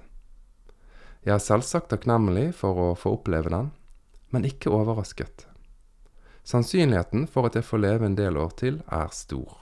Jeg 1.27 1.35
er 1.35 1.43
selvsagt 1.43 1.91
takknemlig 1.91 2.53
for 2.55 2.79
å 2.79 2.87
få 2.95 3.17
oppleve 3.17 3.51
den, 3.51 3.69
men 4.31 4.47
ikke 4.47 4.71
overrasket. 4.71 5.43
Sannsynligheten 6.47 7.27
for 7.27 7.49
at 7.49 7.59
jeg 7.59 7.67
får 7.67 7.83
leve 7.83 8.07
en 8.07 8.15
del 8.15 8.39
år 8.39 8.55
til, 8.59 8.79
er 8.87 9.11
stor. 9.11 9.59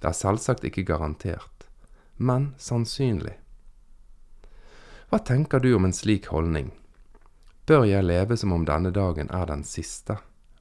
Det 0.00 0.08
er 0.08 0.20
selvsagt 0.24 0.64
ikke 0.64 0.86
garantert, 0.88 1.68
men 2.16 2.52
sannsynlig. 2.56 3.36
Hva 5.14 5.20
tenker 5.22 5.60
du 5.60 5.68
om 5.76 5.84
en 5.86 5.92
slik 5.94 6.24
holdning? 6.34 6.72
Bør 7.70 7.84
jeg 7.86 8.02
leve 8.02 8.34
som 8.34 8.50
om 8.50 8.64
denne 8.66 8.90
dagen 8.90 9.28
er 9.30 9.44
den 9.46 9.60
siste, 9.62 10.16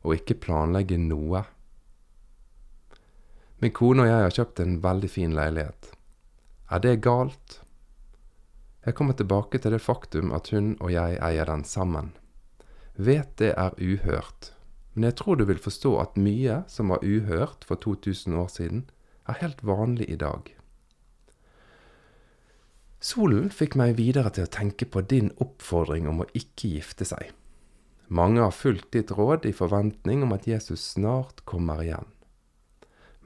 og 0.05 0.13
ikke 0.19 0.35
planlegge 0.43 0.99
noe? 1.01 1.41
Min 3.65 3.73
kone 3.73 4.05
og 4.05 4.11
jeg 4.11 4.27
har 4.27 4.35
kjøpt 4.37 4.61
en 4.61 4.77
veldig 4.83 5.09
fin 5.09 5.33
leilighet. 5.33 5.89
Er 6.69 6.85
det 6.85 7.01
galt? 7.01 7.57
Jeg 8.85 8.93
kommer 8.93 9.17
tilbake 9.17 9.57
til 9.57 9.73
det 9.73 9.81
faktum 9.81 10.29
at 10.37 10.53
hun 10.53 10.75
og 10.75 10.93
jeg 10.93 11.17
eier 11.17 11.49
den 11.49 11.65
sammen. 11.65 12.13
Vet 12.93 13.33
det 13.41 13.55
er 13.57 13.73
uhørt, 13.81 14.53
men 14.93 15.09
jeg 15.09 15.17
tror 15.23 15.41
du 15.41 15.49
vil 15.49 15.65
forstå 15.65 15.97
at 16.05 16.25
mye 16.29 16.61
som 16.69 16.93
var 16.93 17.01
uhørt 17.01 17.65
for 17.65 17.81
2000 17.81 18.37
år 18.37 18.53
siden, 18.53 18.85
er 19.25 19.41
helt 19.41 19.65
vanlig 19.65 20.13
i 20.13 20.21
dag. 20.29 20.53
Solen 23.03 23.49
fikk 23.51 23.75
meg 23.75 23.97
videre 23.97 24.31
til 24.31 24.45
å 24.47 24.53
tenke 24.55 24.87
på 24.87 25.01
din 25.11 25.33
oppfordring 25.43 26.05
om 26.07 26.21
å 26.23 26.29
ikke 26.39 26.69
gifte 26.77 27.03
seg. 27.03 27.33
Mange 28.07 28.39
har 28.39 28.55
fulgt 28.55 28.93
ditt 28.95 29.11
råd 29.11 29.43
i 29.49 29.51
forventning 29.51 30.23
om 30.23 30.31
at 30.35 30.47
Jesus 30.47 30.85
snart 30.93 31.43
kommer 31.49 31.81
igjen. 31.83 32.07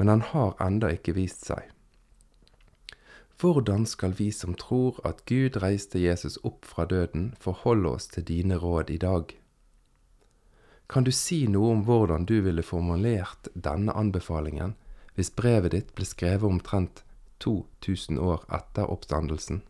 Men 0.01 0.10
han 0.10 0.24
har 0.31 0.55
enda 0.63 0.89
ikke 0.96 1.13
vist 1.17 1.46
seg. 1.46 1.69
Hvordan 3.38 3.86
skal 3.86 4.15
vi 4.17 4.31
som 4.34 4.55
tror 4.57 4.98
at 5.05 5.22
Gud 5.29 5.60
reiste 5.62 6.01
Jesus 6.01 6.39
opp 6.41 6.65
fra 6.65 6.88
døden, 6.89 7.36
forholde 7.38 7.91
oss 8.00 8.10
til 8.10 8.25
dine 8.25 8.57
råd 8.57 8.89
i 8.89 8.98
dag? 8.98 9.29
Kan 10.89 11.05
du 11.05 11.13
si 11.13 11.43
noe 11.46 11.75
om 11.75 11.84
hvordan 11.86 12.25
du 12.25 12.39
ville 12.41 12.65
formulert 12.65 13.51
denne 13.53 13.93
anbefalingen 13.93 14.74
hvis 15.13 15.29
brevet 15.38 15.75
ditt 15.75 15.93
ble 15.93 16.05
skrevet 16.10 16.50
omtrent 16.50 17.03
2000 17.44 18.20
år 18.20 18.44
etter 18.53 18.89
oppstandelsen. 18.91 19.62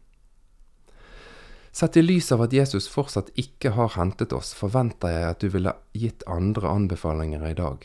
Sett 1.71 1.97
i 1.97 2.01
lys 2.01 2.31
av 2.31 2.41
at 2.41 2.53
Jesus 2.53 2.87
fortsatt 2.89 3.29
ikke 3.37 3.75
har 3.75 3.93
hentet 3.93 4.33
oss, 4.33 4.53
forventer 4.57 5.11
jeg 5.13 5.25
at 5.29 5.43
du 5.43 5.51
ville 5.53 5.75
gitt 5.93 6.23
andre 6.25 6.71
anbefalinger 6.73 7.43
i 7.45 7.57
dag. 7.57 7.83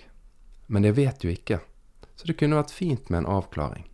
Men 0.72 0.86
det 0.86 0.94
vet 0.96 1.20
du 1.20 1.28
ikke, 1.28 1.58
så 2.16 2.28
det 2.30 2.38
kunne 2.40 2.56
vært 2.56 2.72
fint 2.72 3.10
med 3.12 3.24
en 3.24 3.32
avklaring. 3.34 3.84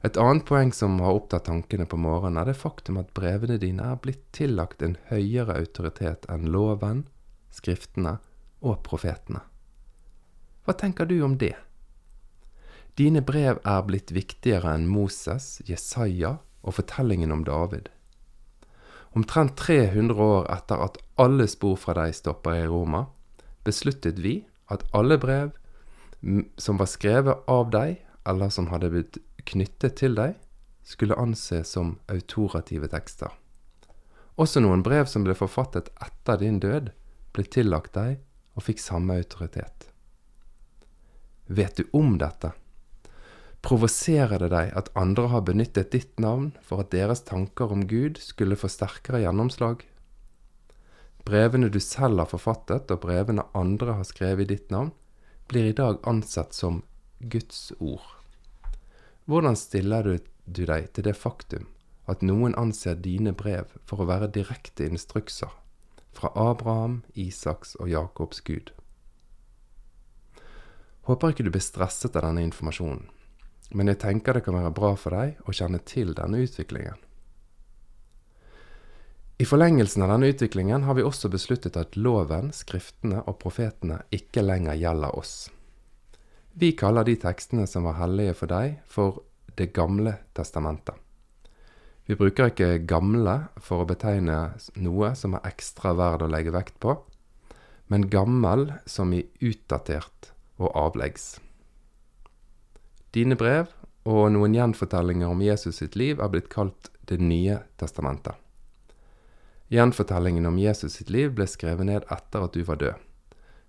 Et 0.00 0.16
annet 0.16 0.46
poeng 0.48 0.72
som 0.72 0.96
har 1.04 1.18
opptatt 1.18 1.44
tankene 1.50 1.84
på 1.84 1.98
morgenen, 2.00 2.40
er 2.40 2.48
det 2.48 2.56
faktum 2.56 2.96
at 3.02 3.12
brevene 3.12 3.58
dine 3.60 3.84
er 3.92 4.00
blitt 4.00 4.22
tillagt 4.32 4.80
en 4.80 4.96
høyere 5.10 5.58
autoritet 5.60 6.24
enn 6.32 6.48
loven, 6.48 7.04
skriftene 7.52 8.16
og 8.64 8.80
profetene. 8.86 9.42
Hva 10.64 10.76
tenker 10.80 11.04
du 11.04 11.18
om 11.26 11.36
det? 11.36 11.58
Dine 12.98 13.22
brev 13.22 13.60
er 13.64 13.82
blitt 13.86 14.10
viktigere 14.12 14.74
enn 14.74 14.88
Moses, 14.90 15.60
Jesaja 15.68 16.38
og 16.62 16.76
fortellingen 16.76 17.32
om 17.32 17.44
David. 17.46 17.88
Omtrent 19.16 19.56
300 19.58 20.22
år 20.22 20.46
etter 20.54 20.82
at 20.84 20.98
alle 21.18 21.46
spor 21.50 21.78
fra 21.80 21.96
deg 21.98 22.14
stopper 22.14 22.60
i 22.60 22.68
Roma, 22.70 23.06
besluttet 23.66 24.20
vi 24.22 24.40
at 24.70 24.84
alle 24.94 25.18
brev 25.18 25.50
som 26.60 26.78
var 26.78 26.90
skrevet 26.90 27.48
av 27.50 27.70
deg, 27.72 27.98
eller 28.28 28.52
som 28.52 28.68
hadde 28.70 28.90
blitt 28.92 29.18
knyttet 29.48 29.96
til 29.98 30.14
deg, 30.18 30.36
skulle 30.84 31.18
anses 31.18 31.72
som 31.74 31.96
autorative 32.12 32.88
tekster. 32.92 33.30
Også 34.40 34.62
noen 34.62 34.84
brev 34.84 35.08
som 35.10 35.24
ble 35.24 35.34
forfattet 35.36 35.90
etter 36.00 36.40
din 36.40 36.60
død, 36.62 36.90
ble 37.34 37.44
tillagt 37.46 37.94
deg 37.96 38.20
og 38.56 38.66
fikk 38.66 38.82
samme 38.82 39.16
autoritet. 39.20 39.88
Vet 41.50 41.80
du 41.80 41.88
om 41.96 42.16
dette? 42.20 42.52
Provoserer 43.60 44.40
det 44.40 44.48
deg 44.54 44.70
at 44.76 44.88
andre 44.96 45.28
har 45.34 45.44
benyttet 45.44 45.92
ditt 45.92 46.20
navn 46.22 46.50
for 46.64 46.80
at 46.80 46.94
deres 46.94 47.20
tanker 47.28 47.72
om 47.74 47.84
Gud 47.88 48.16
skulle 48.22 48.56
få 48.56 48.70
sterkere 48.72 49.20
gjennomslag? 49.20 49.84
Brevene 51.28 51.68
du 51.68 51.76
selv 51.84 52.22
har 52.22 52.30
forfattet, 52.30 52.88
og 52.88 53.02
brevene 53.04 53.44
andre 53.54 53.98
har 53.98 54.08
skrevet 54.08 54.46
i 54.48 54.54
ditt 54.54 54.72
navn, 54.72 54.94
blir 55.52 55.68
i 55.68 55.76
dag 55.76 56.00
ansett 56.08 56.56
som 56.56 56.80
Guds 57.20 57.72
ord. 57.78 58.06
Hvordan 59.28 59.58
stiller 59.60 60.08
du, 60.08 60.16
deg 60.50 60.88
til 60.96 61.04
det 61.06 61.14
faktum 61.14 61.68
at 62.10 62.24
noen 62.26 62.56
anser 62.58 62.96
dine 62.98 63.30
brev 63.36 63.68
for 63.86 64.02
å 64.02 64.08
være 64.08 64.32
direkte 64.34 64.88
instrukser 64.88 65.52
fra 66.16 66.32
Abraham, 66.34 67.02
Isaks 67.14 67.76
og 67.76 67.92
Jakobs 67.92 68.40
Gud? 68.40 68.72
Håper 71.06 71.34
ikke 71.34 71.44
du 71.46 71.52
blir 71.52 71.62
stresset 71.62 72.16
av 72.16 72.24
denne 72.24 72.48
informasjonen 72.48 73.06
men 73.70 73.90
jeg 73.90 74.00
tenker 74.02 74.36
det 74.36 74.44
kan 74.46 74.56
være 74.58 74.74
bra 74.74 74.94
for 74.98 75.14
deg 75.14 75.38
å 75.46 75.54
kjenne 75.54 75.80
til 75.86 76.12
denne 76.18 76.42
utviklingen. 76.42 76.98
I 79.40 79.46
forlengelsen 79.48 80.02
av 80.04 80.10
denne 80.12 80.28
utviklingen 80.34 80.82
har 80.84 80.98
vi 80.98 81.04
også 81.06 81.30
besluttet 81.32 81.78
at 81.80 81.96
loven, 81.96 82.50
skriftene 82.52 83.22
og 83.24 83.38
profetene 83.40 84.02
ikke 84.12 84.44
lenger 84.44 84.76
gjelder 84.76 85.16
oss. 85.16 85.34
Vi 86.60 86.74
kaller 86.76 87.06
de 87.08 87.14
tekstene 87.22 87.64
som 87.70 87.86
var 87.88 87.96
hellige 88.02 88.36
for 88.42 88.52
deg, 88.52 88.80
for 88.86 89.26
Det 89.56 89.72
gamle 89.74 90.12
testamentet. 90.32 90.94
Vi 92.06 92.14
bruker 92.16 92.48
ikke 92.48 92.78
'gamle' 92.86 93.48
for 93.60 93.82
å 93.82 93.86
betegne 93.86 94.54
noe 94.76 95.10
som 95.14 95.34
er 95.34 95.44
ekstra 95.44 95.92
verd 95.92 96.22
å 96.22 96.30
legge 96.30 96.54
vekt 96.54 96.78
på, 96.80 96.94
men 97.88 98.08
'gammel' 98.08 98.78
som 98.86 99.12
i 99.12 99.26
utdatert 99.40 100.32
og 100.58 100.70
avleggs. 100.74 101.40
Dine 103.10 103.34
brev 103.34 103.72
og 104.06 104.30
noen 104.32 104.54
gjenfortellinger 104.54 105.28
om 105.28 105.42
Jesus 105.42 105.80
sitt 105.82 105.96
liv 105.98 106.20
er 106.20 106.30
blitt 106.30 106.48
kalt 106.52 106.92
Det 107.10 107.18
nye 107.18 107.56
testamentet. 107.76 108.36
Gjenfortellingen 109.70 110.46
om 110.46 110.58
Jesus 110.58 110.94
sitt 110.98 111.10
liv 111.10 111.32
ble 111.34 111.46
skrevet 111.46 111.86
ned 111.86 112.06
etter 112.10 112.44
at 112.46 112.54
du 112.54 112.62
var 112.66 112.78
død, 112.78 112.94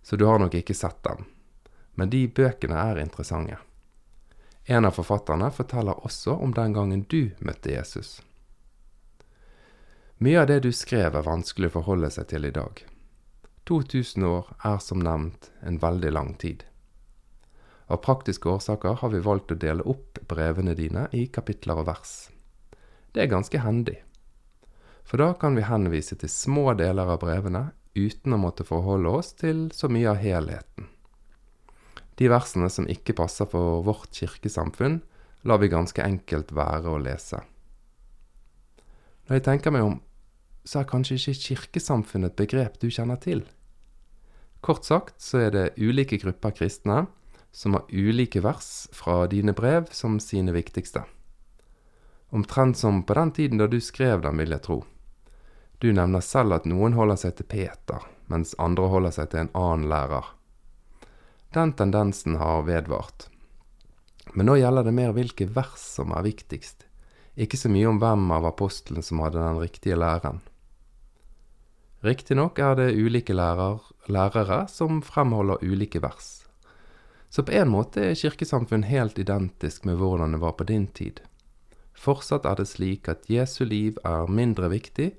så 0.01 0.17
du 0.17 0.25
har 0.29 0.37
nok 0.41 0.53
ikke 0.57 0.77
sett 0.77 1.01
dem, 1.03 1.25
men 1.97 2.09
de 2.13 2.27
bøkene 2.27 2.77
er 2.77 3.01
interessante. 3.01 3.57
En 4.65 4.85
av 4.85 4.93
forfatterne 4.93 5.49
forteller 5.51 6.05
også 6.05 6.37
om 6.37 6.53
den 6.53 6.73
gangen 6.73 7.05
du 7.09 7.31
møtte 7.39 7.73
Jesus. 7.73 8.21
Mye 10.21 10.41
av 10.41 10.49
det 10.53 10.59
du 10.61 10.71
skrev 10.71 11.17
er 11.17 11.25
vanskelig 11.25 11.71
å 11.71 11.79
forholde 11.79 12.11
seg 12.13 12.29
til 12.29 12.45
i 12.45 12.53
dag. 12.53 12.83
2000 13.65 14.25
år 14.25 14.53
er 14.69 14.77
som 14.81 15.01
nevnt 15.01 15.49
en 15.65 15.81
veldig 15.81 16.11
lang 16.13 16.35
tid. 16.37 16.65
Av 17.91 17.99
praktiske 17.99 18.47
årsaker 18.47 19.01
har 19.01 19.09
vi 19.11 19.19
valgt 19.19 19.51
å 19.51 19.57
dele 19.59 19.83
opp 19.83 20.21
brevene 20.31 20.71
dine 20.77 21.09
i 21.11 21.25
kapitler 21.27 21.81
og 21.81 21.89
vers. 21.89 22.13
Det 23.11 23.25
er 23.25 23.33
ganske 23.33 23.59
hendig, 23.59 23.97
for 25.03 25.19
da 25.19 25.33
kan 25.35 25.57
vi 25.59 25.65
henvise 25.67 26.15
til 26.15 26.31
små 26.31 26.71
deler 26.79 27.09
av 27.11 27.19
brevene 27.19 27.65
uten 27.99 28.31
å 28.31 28.39
måtte 28.39 28.63
forholde 28.63 29.11
oss 29.11 29.33
til 29.35 29.65
så 29.75 29.91
mye 29.91 30.07
av 30.13 30.21
helheten. 30.23 30.87
De 32.15 32.31
versene 32.31 32.69
som 32.71 32.87
ikke 32.87 33.17
passer 33.17 33.49
for 33.51 33.83
vårt 33.83 34.15
kirkesamfunn, 34.15 35.01
lar 35.43 35.59
vi 35.59 35.71
ganske 35.73 36.03
enkelt 36.05 36.53
være 36.55 36.93
å 36.93 37.01
lese. 37.01 37.41
Når 39.27 39.39
jeg 39.39 39.47
tenker 39.49 39.75
meg 39.75 39.87
om, 39.89 39.97
så 40.63 40.79
er 40.79 40.91
kanskje 40.91 41.17
ikke 41.17 41.41
kirkesamfunn 41.43 42.29
et 42.29 42.39
begrep 42.39 42.79
du 42.79 42.87
kjenner 42.87 43.19
til. 43.19 43.43
Kort 44.63 44.87
sagt 44.87 45.17
så 45.19 45.49
er 45.49 45.51
det 45.55 45.71
ulike 45.81 46.21
grupper 46.21 46.55
kristne 46.55 47.07
som 47.51 47.73
har 47.73 47.85
ulike 47.89 48.41
vers 48.41 48.87
fra 48.91 49.27
dine 49.27 49.53
brev 49.53 49.89
som 49.91 50.19
sine 50.19 50.51
viktigste. 50.51 51.03
Omtrent 52.31 52.77
som 52.77 53.03
på 53.03 53.13
den 53.13 53.31
tiden 53.31 53.57
da 53.57 53.67
du 53.67 53.81
skrev 53.81 54.21
dem, 54.21 54.37
vil 54.39 54.55
jeg 54.55 54.63
tro. 54.63 54.83
Du 55.81 55.91
nevner 55.91 56.21
selv 56.23 56.55
at 56.55 56.67
noen 56.69 56.93
holder 56.95 57.17
seg 57.19 57.35
til 57.35 57.49
Peter, 57.51 58.05
mens 58.31 58.53
andre 58.61 58.87
holder 58.87 59.15
seg 59.15 59.31
til 59.31 59.43
en 59.43 59.51
annen 59.57 59.89
lærer. 59.91 60.29
Den 61.51 61.73
tendensen 61.75 62.37
har 62.39 62.63
vedvart. 62.63 63.27
Men 64.31 64.47
nå 64.47 64.55
gjelder 64.61 64.87
det 64.87 64.93
mer 64.95 65.11
hvilke 65.11 65.49
vers 65.51 65.81
som 65.97 66.13
er 66.15 66.23
viktigst, 66.23 66.85
ikke 67.35 67.59
så 67.59 67.71
mye 67.71 67.89
om 67.89 67.99
hvem 67.99 68.29
av 68.31 68.47
apostlene 68.47 69.03
som 69.03 69.19
hadde 69.23 69.41
den 69.41 69.59
riktige 69.59 69.97
læren. 69.99 70.39
Riktignok 72.01 72.59
er 72.63 72.77
det 72.79 72.93
ulike 72.95 73.35
lærer, 73.35 73.81
lærere 74.07 74.63
som 74.71 75.03
fremholder 75.05 75.59
ulike 75.61 75.99
vers. 76.01 76.40
Så 77.31 77.43
på 77.47 77.55
en 77.55 77.69
måte 77.71 78.03
er 78.09 78.17
kirkesamfunn 78.19 78.83
helt 78.89 79.19
identisk 79.19 79.85
med 79.87 80.01
hvordan 80.01 80.35
det 80.35 80.41
var 80.43 80.57
på 80.59 80.67
din 80.67 80.89
tid. 80.91 81.21
Fortsatt 81.95 82.43
er 82.49 82.59
det 82.59 82.67
slik 82.67 83.07
at 83.07 83.29
Jesu 83.31 83.63
liv 83.63 83.99
er 84.03 84.27
mindre 84.27 84.67
viktig 84.73 85.13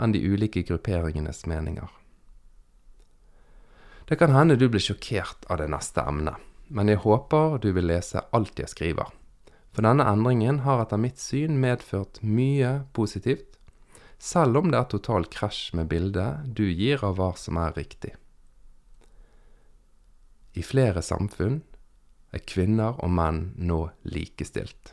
enn 0.00 0.14
de 0.14 0.22
ulike 0.24 0.62
grupperingenes 0.64 1.44
meninger. 1.50 1.90
Det 4.08 4.16
kan 4.16 4.32
hende 4.32 4.56
du 4.56 4.64
blir 4.72 4.80
sjokkert 4.80 5.44
av 5.52 5.60
det 5.60 5.68
neste 5.68 6.00
emnet, 6.08 6.38
men 6.72 6.88
jeg 6.88 7.02
håper 7.04 7.58
du 7.60 7.68
vil 7.76 7.90
lese 7.90 8.22
alt 8.32 8.56
jeg 8.56 8.72
skriver. 8.72 9.10
For 9.76 9.84
denne 9.84 10.06
endringen 10.08 10.62
har 10.64 10.80
etter 10.80 11.00
mitt 11.00 11.20
syn 11.20 11.60
medført 11.60 12.22
mye 12.24 12.86
positivt, 12.96 13.58
selv 14.18 14.62
om 14.62 14.72
det 14.72 14.80
er 14.80 14.88
total 14.88 15.28
krasj 15.28 15.76
med 15.76 15.90
bildet 15.92 16.48
du 16.56 16.64
gir 16.64 17.04
av 17.04 17.20
hva 17.20 17.34
som 17.36 17.60
er 17.60 17.76
riktig. 17.76 18.14
I 20.58 20.62
flere 20.66 21.02
samfunn 21.06 21.60
er 22.34 22.42
kvinner 22.42 22.96
og 22.98 23.12
menn 23.14 23.52
nå 23.62 23.76
likestilt. 24.10 24.90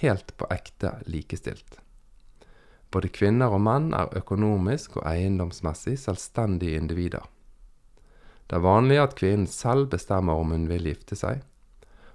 Helt 0.00 0.32
på 0.40 0.48
ekte 0.54 0.94
likestilt. 1.12 1.76
Både 2.88 3.10
kvinner 3.12 3.52
og 3.52 3.60
menn 3.66 3.90
er 3.98 4.16
økonomisk 4.16 4.96
og 4.96 5.04
eiendomsmessig 5.10 5.98
selvstendige 6.00 6.80
individer. 6.80 7.26
Det 8.48 8.56
er 8.56 8.64
vanlig 8.64 9.00
at 9.02 9.18
kvinnen 9.18 9.50
selv 9.50 9.90
bestemmer 9.92 10.40
om 10.40 10.56
hun 10.56 10.68
vil 10.72 10.88
gifte 10.88 11.20
seg, 11.20 11.44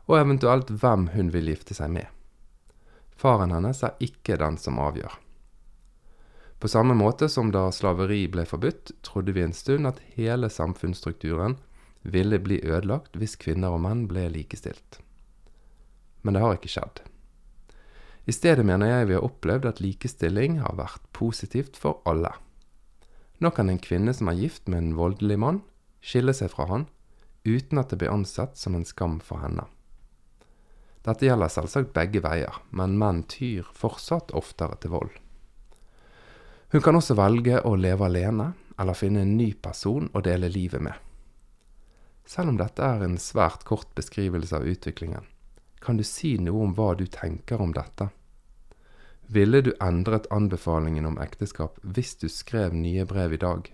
og 0.10 0.17
eventuelt 0.23 0.73
hvem 0.82 1.12
hun 1.13 1.30
vil 1.36 1.54
gifte 1.54 1.77
seg 1.77 1.93
med. 1.93 2.08
Faren 3.13 3.54
hennes 3.54 3.84
er 3.86 3.99
ikke 4.01 4.39
den 4.41 4.58
som 4.58 4.82
avgjør. 4.82 5.13
På 6.58 6.69
samme 6.69 6.97
måte 6.97 7.30
som 7.30 7.54
da 7.54 7.67
slaveri 7.73 8.23
ble 8.34 8.47
forbudt, 8.49 8.95
trodde 9.06 9.38
vi 9.38 9.45
en 9.45 9.54
stund 9.54 9.89
at 9.89 10.01
hele 10.15 10.49
samfunnsstrukturen 10.49 11.62
ville 12.01 12.39
bli 12.39 12.59
ødelagt 12.63 13.17
hvis 13.19 13.37
kvinner 13.39 13.75
og 13.75 13.83
menn 13.85 14.05
ble 14.09 14.27
likestilt. 14.33 14.99
Men 16.21 16.35
det 16.35 16.43
har 16.43 16.57
ikke 16.57 16.71
skjedd. 16.71 17.01
I 18.29 18.33
stedet 18.35 18.65
mener 18.65 18.89
jeg 18.89 19.09
vi 19.09 19.17
har 19.17 19.25
opplevd 19.25 19.65
at 19.69 19.81
likestilling 19.81 20.59
har 20.61 20.77
vært 20.77 21.03
positivt 21.17 21.77
for 21.79 22.01
alle. 22.05 22.33
Nå 23.41 23.49
kan 23.57 23.71
en 23.71 23.81
kvinne 23.81 24.13
som 24.13 24.29
er 24.29 24.37
gift 24.37 24.69
med 24.69 24.77
en 24.83 24.97
voldelig 24.99 25.39
mann, 25.41 25.61
skille 26.01 26.33
seg 26.37 26.51
fra 26.53 26.67
han 26.69 26.87
uten 27.45 27.81
at 27.81 27.89
det 27.89 27.97
blir 28.01 28.13
ansett 28.13 28.57
som 28.57 28.75
en 28.77 28.85
skam 28.85 29.17
for 29.25 29.41
henne. 29.41 29.65
Dette 31.01 31.25
gjelder 31.25 31.49
selvsagt 31.49 31.95
begge 31.95 32.21
veier, 32.21 32.61
men 32.69 32.99
menn 33.01 33.23
tyr 33.25 33.65
fortsatt 33.73 34.33
oftere 34.37 34.77
til 34.81 34.93
vold. 34.93 35.13
Hun 36.71 36.83
kan 36.85 36.95
også 36.95 37.17
velge 37.17 37.57
å 37.65 37.73
leve 37.75 38.05
alene, 38.05 38.51
eller 38.77 38.97
finne 38.97 39.25
en 39.25 39.33
ny 39.37 39.51
person 39.57 40.07
å 40.13 40.21
dele 40.21 40.49
livet 40.53 40.81
med. 40.81 40.93
Selv 42.31 42.53
om 42.53 42.57
dette 42.61 42.85
er 42.85 43.01
en 43.03 43.17
svært 43.19 43.65
kort 43.67 43.89
beskrivelse 43.97 44.55
av 44.55 44.63
utviklingen, 44.63 45.25
kan 45.83 45.97
du 45.99 46.03
si 46.07 46.37
noe 46.39 46.63
om 46.63 46.75
hva 46.77 46.93
du 46.95 47.03
tenker 47.11 47.59
om 47.59 47.73
dette? 47.75 48.07
Ville 49.27 49.59
du 49.65 49.73
endret 49.83 50.29
anbefalingen 50.31 51.09
om 51.09 51.19
ekteskap 51.19 51.79
hvis 51.83 52.13
du 52.21 52.29
skrev 52.31 52.75
nye 52.77 53.03
brev 53.09 53.35
i 53.35 53.41
dag? 53.41 53.67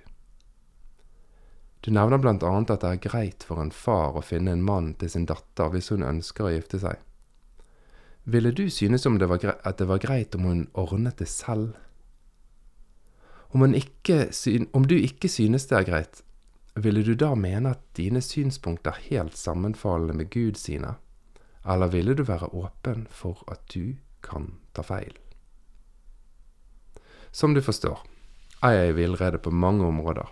Du 1.85 1.91
nevner 1.93 2.17
annet 2.17 2.73
at 2.73 2.81
det 2.81 2.89
er 2.95 3.03
greit 3.05 3.45
for 3.45 3.61
en 3.61 3.73
far 3.73 4.17
å 4.17 4.25
finne 4.25 4.55
en 4.55 4.65
mann 4.65 4.95
til 4.97 5.11
sin 5.13 5.29
datter 5.29 5.69
hvis 5.73 5.91
hun 5.93 6.07
ønsker 6.07 6.47
å 6.47 6.53
gifte 6.55 6.81
seg. 6.81 6.97
Ville 8.25 8.51
du 8.51 8.65
synes 8.73 9.05
om 9.05 9.19
det 9.21 9.29
at 9.29 9.77
det 9.77 9.87
var 9.87 10.01
greit 10.01 10.33
om 10.35 10.49
hun 10.49 10.63
ordnet 10.73 11.21
det 11.21 11.29
selv? 11.29 11.77
Om, 13.53 13.69
ikke, 13.77 14.31
om 14.73 14.89
du 14.89 14.97
ikke 14.97 15.29
synes 15.29 15.69
det 15.69 15.77
er 15.77 15.87
greit, 15.91 16.23
ville 16.83 17.03
du 17.03 17.15
da 17.15 17.33
mene 17.35 17.73
at 17.73 17.83
dine 17.97 18.21
synspunkter 18.21 18.93
er 18.93 19.05
helt 19.09 19.37
sammenfallende 19.37 20.13
med 20.13 20.29
Gud 20.33 20.59
sine? 20.59 20.95
Eller 21.65 21.91
ville 21.91 22.15
du 22.15 22.23
være 22.23 22.53
åpen 22.53 23.07
for 23.11 23.43
at 23.51 23.63
du 23.73 23.97
kan 24.23 24.53
ta 24.73 24.85
feil? 24.85 25.15
Som 27.31 27.53
du 27.53 27.61
forstår, 27.61 28.03
er 28.63 28.71
jeg 28.71 28.89
i 28.89 28.97
villrede 28.97 29.37
på 29.37 29.51
mange 29.51 29.85
områder. 29.85 30.29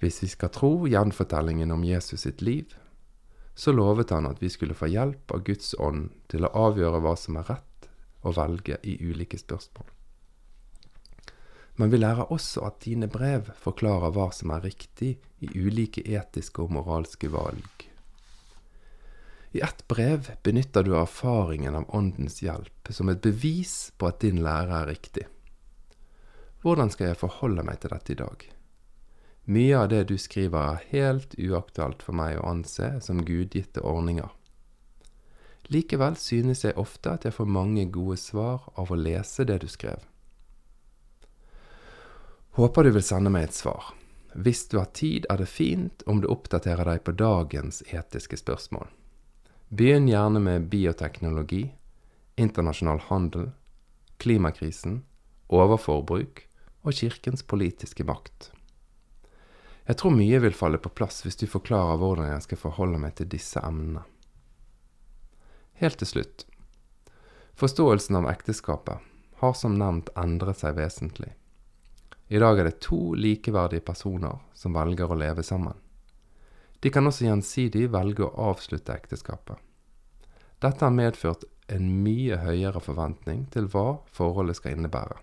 Hvis 0.00 0.22
vi 0.22 0.28
skal 0.32 0.50
tro 0.52 0.86
gjenfortellingen 0.88 1.70
om 1.70 1.84
Jesus 1.84 2.24
sitt 2.24 2.42
liv, 2.42 2.74
så 3.54 3.72
lovet 3.72 4.10
han 4.10 4.26
at 4.26 4.40
vi 4.42 4.48
skulle 4.48 4.74
få 4.74 4.88
hjelp 4.88 5.32
av 5.32 5.44
Guds 5.44 5.74
ånd 5.78 6.10
til 6.32 6.46
å 6.46 6.52
avgjøre 6.66 7.00
hva 7.04 7.16
som 7.16 7.36
er 7.36 7.48
rett 7.50 7.88
å 8.24 8.32
velge 8.36 8.78
i 8.88 8.96
ulike 9.04 9.38
spørsmål. 9.40 9.99
Men 11.76 11.92
vi 11.92 12.00
lærer 12.00 12.32
også 12.32 12.64
at 12.66 12.80
dine 12.84 13.08
brev 13.08 13.52
forklarer 13.60 14.12
hva 14.14 14.30
som 14.34 14.52
er 14.54 14.66
riktig 14.66 15.14
i 15.40 15.50
ulike 15.54 16.02
etiske 16.04 16.62
og 16.62 16.74
moralske 16.74 17.30
valg. 17.32 17.86
I 19.52 19.60
ett 19.66 19.82
brev 19.88 20.30
benytter 20.42 20.86
du 20.86 20.94
erfaringen 20.94 21.74
av 21.74 21.88
Åndens 21.96 22.38
hjelp 22.42 22.92
som 22.94 23.08
et 23.10 23.22
bevis 23.22 23.90
på 23.98 24.10
at 24.10 24.20
din 24.22 24.42
lære 24.44 24.82
er 24.82 24.90
riktig. 24.92 25.26
Hvordan 26.62 26.92
skal 26.92 27.10
jeg 27.10 27.18
forholde 27.18 27.64
meg 27.66 27.80
til 27.80 27.90
dette 27.90 28.12
i 28.12 28.18
dag? 28.20 28.44
Mye 29.50 29.78
av 29.78 29.88
det 29.90 30.04
du 30.10 30.18
skriver 30.20 30.76
er 30.76 30.84
helt 30.92 31.34
uaktuelt 31.34 32.04
for 32.04 32.14
meg 32.14 32.36
å 32.38 32.46
anse 32.52 32.92
som 33.02 33.24
gudgitte 33.26 33.82
ordninger. 33.82 34.28
Likevel 35.70 36.14
synes 36.18 36.62
jeg 36.64 36.78
ofte 36.78 37.16
at 37.16 37.26
jeg 37.26 37.34
får 37.34 37.50
mange 37.50 37.88
gode 37.90 38.18
svar 38.20 38.68
av 38.78 38.92
å 38.92 38.98
lese 38.98 39.46
det 39.48 39.60
du 39.64 39.68
skrev. 39.70 40.02
Håper 42.52 42.84
du 42.84 42.90
vil 42.90 43.04
sende 43.06 43.30
meg 43.30 43.48
et 43.48 43.54
svar. 43.54 43.92
Hvis 44.34 44.64
du 44.68 44.78
har 44.78 44.90
tid, 44.94 45.26
er 45.30 45.38
det 45.38 45.50
fint 45.50 46.02
om 46.06 46.20
du 46.20 46.28
oppdaterer 46.30 46.86
deg 46.86 47.04
på 47.06 47.14
dagens 47.14 47.82
etiske 47.90 48.38
spørsmål. 48.40 48.88
Begynn 49.70 50.08
gjerne 50.10 50.42
med 50.42 50.66
bioteknologi, 50.70 51.68
internasjonal 52.34 53.02
handel, 53.06 53.50
klimakrisen, 54.18 55.04
overforbruk 55.46 56.42
og 56.82 56.94
kirkens 56.94 57.46
politiske 57.46 58.06
makt. 58.06 58.50
Jeg 59.86 59.98
tror 59.98 60.14
mye 60.14 60.38
vil 60.42 60.54
falle 60.54 60.78
på 60.82 60.92
plass 60.94 61.22
hvis 61.24 61.38
du 61.38 61.46
forklarer 61.50 61.98
hvordan 61.98 62.32
jeg 62.32 62.46
skal 62.46 62.62
forholde 62.66 62.98
meg 63.02 63.14
til 63.18 63.30
disse 63.30 63.62
emnene. 63.62 64.02
Helt 65.80 65.98
til 66.02 66.10
slutt. 66.10 66.46
Forståelsen 67.58 68.18
av 68.20 68.28
ekteskapet 68.30 69.06
har 69.40 69.54
som 69.56 69.78
nevnt 69.78 70.10
endret 70.18 70.60
seg 70.60 70.76
vesentlig. 70.76 71.32
I 72.30 72.38
dag 72.38 72.60
er 72.60 72.68
det 72.68 72.78
to 72.78 73.14
likeverdige 73.18 73.82
personer 73.82 74.38
som 74.54 74.76
velger 74.76 75.10
å 75.10 75.18
leve 75.18 75.42
sammen. 75.42 75.74
De 76.80 76.92
kan 76.94 77.10
også 77.10 77.26
gjensidig 77.26 77.88
velge 77.90 78.22
å 78.22 78.50
avslutte 78.52 78.94
ekteskapet. 78.94 79.58
Dette 80.62 80.84
har 80.86 80.94
medført 80.94 81.42
en 81.66 81.90
mye 82.04 82.38
høyere 82.38 82.78
forventning 82.84 83.48
til 83.50 83.66
hva 83.72 83.98
forholdet 84.14 84.60
skal 84.60 84.78
innebære. 84.78 85.18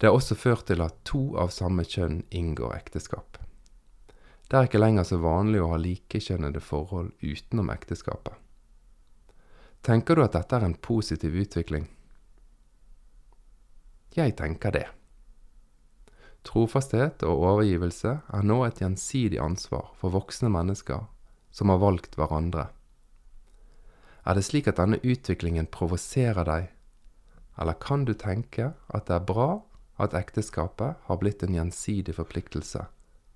Det 0.00 0.08
har 0.08 0.16
også 0.16 0.38
ført 0.40 0.64
til 0.72 0.80
at 0.80 0.96
to 1.04 1.36
av 1.36 1.52
samme 1.52 1.84
kjønn 1.84 2.22
inngår 2.30 2.72
ekteskap. 2.80 3.36
Det 4.48 4.56
er 4.56 4.68
ikke 4.68 4.80
lenger 4.80 5.04
så 5.04 5.20
vanlig 5.20 5.60
å 5.60 5.72
ha 5.74 5.78
likekjønnede 5.82 6.64
forhold 6.64 7.12
utenom 7.20 7.68
ekteskapet. 7.76 8.32
Tenker 9.84 10.16
du 10.16 10.24
at 10.24 10.40
dette 10.40 10.56
er 10.56 10.66
en 10.66 10.80
positiv 10.80 11.36
utvikling? 11.36 11.90
Jeg 14.16 14.40
tenker 14.40 14.72
det. 14.72 14.88
Trofasthet 16.46 17.24
og 17.26 17.42
overgivelse 17.42 18.12
er 18.22 18.46
nå 18.46 18.60
et 18.66 18.80
gjensidig 18.82 19.40
ansvar 19.42 19.90
for 19.98 20.14
voksne 20.14 20.50
mennesker 20.52 21.08
som 21.50 21.72
har 21.72 21.80
valgt 21.82 22.14
hverandre. 22.18 22.68
Er 24.26 24.38
det 24.38 24.44
slik 24.46 24.68
at 24.70 24.78
denne 24.78 25.00
utviklingen 25.02 25.68
provoserer 25.70 26.46
deg, 26.46 26.70
eller 27.58 27.78
kan 27.82 28.04
du 28.04 28.12
tenke 28.14 28.72
at 28.92 29.08
det 29.08 29.16
er 29.16 29.26
bra 29.26 29.50
at 30.02 30.14
ekteskapet 30.18 30.98
har 31.08 31.20
blitt 31.20 31.42
en 31.42 31.56
gjensidig 31.56 32.14
forpliktelse 32.18 32.84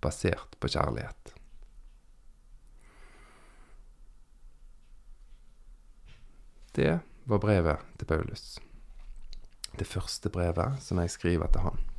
basert 0.05 0.59
på 0.61 0.71
kjærlighet. 0.71 1.35
Det 6.77 6.99
var 7.25 7.43
brevet 7.43 7.87
til 7.99 8.07
Paulus. 8.07 8.59
Det 9.79 9.87
første 9.87 10.31
brevet 10.31 10.83
som 10.83 11.01
jeg 11.03 11.11
skriver 11.11 11.51
til 11.51 11.67
han. 11.67 11.90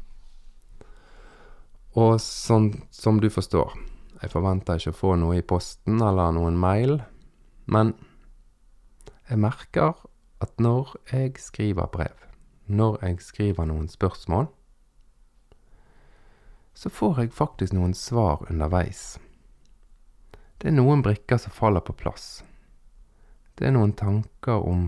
Og 1.91 2.21
sånn 2.23 2.69
som 2.93 3.17
du 3.19 3.27
forstår, 3.27 3.73
jeg 4.21 4.31
forventer 4.31 4.79
ikke 4.79 4.93
å 4.93 4.99
få 4.99 5.15
noe 5.19 5.39
i 5.41 5.43
posten 5.43 5.99
eller 5.99 6.31
noen 6.31 6.55
mail, 6.55 7.01
men 7.67 7.91
jeg 9.27 9.41
merker 9.43 9.97
at 10.43 10.53
når 10.61 10.93
jeg 11.11 11.35
skriver 11.43 11.89
brev, 11.91 12.15
når 12.71 13.01
jeg 13.03 13.19
skriver 13.25 13.67
noen 13.67 13.89
spørsmål, 13.91 14.47
så 16.73 16.89
får 16.89 17.19
jeg 17.19 17.33
faktisk 17.35 17.75
noen 17.75 17.93
svar 17.97 18.45
underveis. 18.47 19.19
Det 20.63 20.71
er 20.71 20.77
noen 20.77 21.03
brikker 21.03 21.41
som 21.41 21.51
faller 21.51 21.83
på 21.83 21.97
plass. 21.99 22.45
Det 23.59 23.67
er 23.67 23.75
noen 23.75 23.91
tanker 23.97 24.63
om 24.63 24.87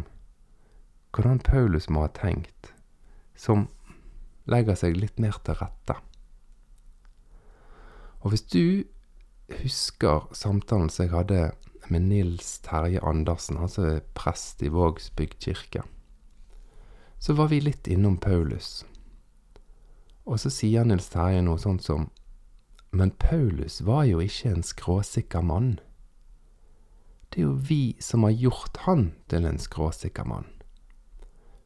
hvordan 1.14 1.44
Paulus 1.44 1.90
må 1.92 2.08
ha 2.08 2.14
tenkt, 2.16 2.72
som 3.36 3.68
legger 4.50 4.80
seg 4.80 4.96
litt 4.98 5.20
mer 5.20 5.36
til 5.44 5.60
rette. 5.60 6.00
Og 8.24 8.32
hvis 8.32 8.46
du 8.48 8.84
husker 9.60 10.30
samtalen 10.32 10.90
som 10.90 11.06
jeg 11.06 11.14
hadde 11.14 11.42
med 11.92 12.08
Nils 12.08 12.60
Terje 12.64 13.02
Andersen, 13.04 13.58
altså 13.60 14.00
prest 14.16 14.64
i 14.64 14.72
Vågsbygd 14.72 15.40
kirke, 15.44 15.84
så 17.20 17.36
var 17.36 17.52
vi 17.52 17.60
litt 17.64 17.88
innom 17.88 18.18
Paulus. 18.18 18.86
Og 20.24 20.40
så 20.40 20.52
sier 20.52 20.88
Nils 20.88 21.10
Terje 21.12 21.44
noe 21.44 21.60
sånt 21.60 21.84
som 21.84 22.10
Men 22.94 23.10
Paulus 23.18 23.82
var 23.82 24.04
jo 24.06 24.20
ikke 24.22 24.52
en 24.54 24.64
skråsikker 24.64 25.42
mann. 25.42 25.80
Det 27.30 27.42
er 27.42 27.48
jo 27.48 27.56
vi 27.58 27.96
som 28.00 28.24
har 28.24 28.36
gjort 28.38 28.78
han 28.86 29.08
til 29.28 29.48
en 29.50 29.58
skråsikker 29.58 30.28
mann. 30.30 30.46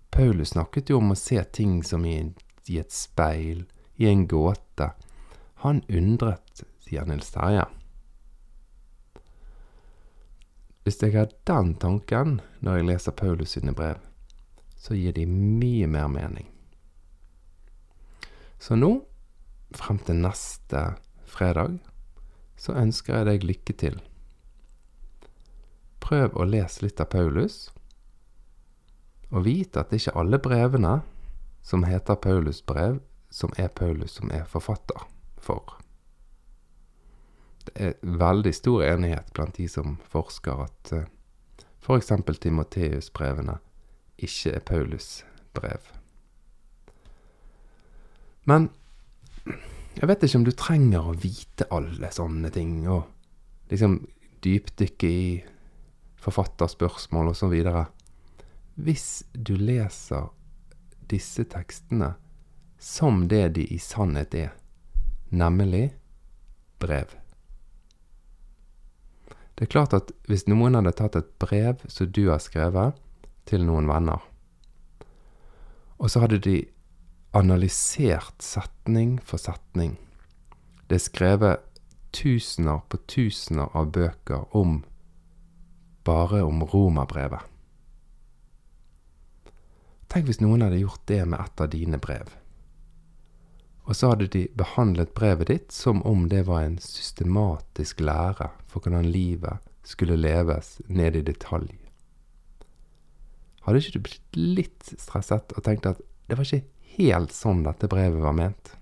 Paulus 0.10 0.54
snakket 0.56 0.90
jo 0.90 1.02
om 1.02 1.12
å 1.12 1.20
se 1.20 1.44
ting 1.52 1.82
som 1.84 2.06
i, 2.08 2.32
i 2.72 2.78
et 2.80 2.96
speil, 2.96 3.66
i 4.00 4.08
en 4.08 4.24
gåte. 4.32 4.94
Han 5.64 5.82
undret, 5.90 6.62
sier 6.86 7.08
Nils 7.10 7.32
Terje. 7.34 7.64
Hvis 10.86 11.02
jeg 11.02 11.16
har 11.18 11.32
den 11.50 11.74
tanken 11.82 12.36
når 12.62 12.78
jeg 12.78 12.88
leser 12.92 13.16
Paulus 13.18 13.56
sine 13.56 13.74
brev, 13.76 13.98
så 14.78 14.94
gir 14.94 15.16
de 15.18 15.26
mye 15.26 15.90
mer 15.90 16.08
mening. 16.14 16.46
Så 18.62 18.78
nå, 18.78 18.92
frem 19.74 19.98
til 20.06 20.22
neste 20.22 20.84
fredag, 21.26 21.82
så 22.56 22.78
ønsker 22.78 23.18
jeg 23.18 23.30
deg 23.32 23.50
lykke 23.50 23.78
til. 23.82 24.00
Prøv 26.06 26.38
å 26.38 26.48
lese 26.48 26.86
litt 26.86 27.02
av 27.02 27.10
Paulus, 27.18 27.68
og 29.34 29.44
vit 29.50 29.76
at 29.76 29.90
det 29.90 30.04
ikke 30.06 30.16
alle 30.22 30.40
brevene 30.40 30.96
som 31.66 31.84
heter 31.84 32.22
Paulus 32.22 32.62
brev, 32.62 33.02
som 33.34 33.52
er 33.58 33.74
Paulus 33.74 34.22
som 34.22 34.32
er 34.32 34.46
forfatter 34.48 35.17
for. 35.44 35.78
Det 37.68 37.76
er 37.76 38.18
veldig 38.18 38.54
stor 38.56 38.84
enighet 38.88 39.32
blant 39.36 39.58
de 39.60 39.68
som 39.72 39.98
forsker 40.12 40.66
at 40.68 40.94
f.eks. 41.84 42.12
For 42.12 42.40
Timoteus-brevene 42.44 43.60
ikke 44.18 44.56
er 44.58 44.64
Paulus 44.66 45.24
brev. 45.56 45.84
Men 48.48 48.70
jeg 49.98 50.08
vet 50.08 50.24
ikke 50.24 50.40
om 50.40 50.46
du 50.48 50.54
trenger 50.56 51.10
å 51.10 51.18
vite 51.18 51.68
alle 51.74 52.10
sånne 52.14 52.52
ting, 52.54 52.80
og 52.88 53.08
liksom 53.72 54.00
dypdykke 54.46 55.10
i 55.10 55.30
forfatterspørsmål 56.22 57.34
videre. 57.52 57.88
Hvis 58.76 59.26
du 59.34 59.56
leser 59.58 60.30
disse 61.10 61.48
tekstene 61.50 62.14
som 62.78 63.26
det 63.32 63.56
de 63.58 63.66
i 63.74 63.80
sannhet 63.82 64.36
er, 64.38 64.52
nemlig 65.30 65.92
brev. 66.80 67.14
Det 69.58 69.66
er 69.66 69.74
klart 69.74 69.94
at 69.98 70.12
hvis 70.30 70.46
noen 70.46 70.78
hadde 70.78 70.94
tatt 70.94 71.18
et 71.18 71.30
brev 71.42 71.82
som 71.90 72.12
du 72.14 72.28
har 72.30 72.42
skrevet, 72.44 72.98
til 73.48 73.64
noen 73.64 73.88
venner. 73.88 74.20
Og 75.98 76.12
så 76.12 76.20
hadde 76.20 76.42
de 76.44 76.58
analysert 77.38 78.44
setning 78.44 79.18
for 79.24 79.40
setning. 79.40 79.96
Det 80.92 81.00
er 81.00 81.06
skrevet 81.06 81.82
tusener 82.16 82.84
på 82.92 83.00
tusener 83.08 83.72
av 83.72 83.92
bøker 83.96 84.48
om 84.56 84.82
bare 86.08 86.44
om 86.44 86.64
romerbrevet. 86.64 87.44
Tenk 90.08 90.30
hvis 90.30 90.40
noen 90.40 90.64
hadde 90.64 90.80
gjort 90.80 91.04
det 91.10 91.24
med 91.28 91.42
et 91.44 91.64
av 91.64 91.72
dine 91.72 92.00
brev. 92.00 92.30
Og 93.88 93.96
så 93.96 94.12
hadde 94.12 94.28
de 94.28 94.44
behandlet 94.60 95.14
brevet 95.16 95.48
ditt 95.48 95.72
som 95.72 96.02
om 96.08 96.28
det 96.28 96.44
var 96.50 96.66
en 96.66 96.78
systematisk 96.84 98.02
lære 98.04 98.50
for 98.68 98.84
hvordan 98.84 99.08
livet 99.08 99.64
skulle 99.88 100.20
leves 100.20 100.82
ned 100.92 101.16
i 101.16 101.24
detalj. 101.24 101.72
Hadde 103.64 103.80
ikke 103.80 103.96
du 103.96 104.04
blitt 104.04 104.40
litt 104.40 104.92
stresset 105.00 105.56
og 105.56 105.64
tenkt 105.64 105.88
at 105.88 106.04
det 106.28 106.36
var 106.36 106.48
ikke 106.48 106.68
helt 106.98 107.34
sånn 107.36 107.64
dette 107.64 107.88
brevet 107.92 108.20
var 108.24 108.36
ment? 108.36 108.74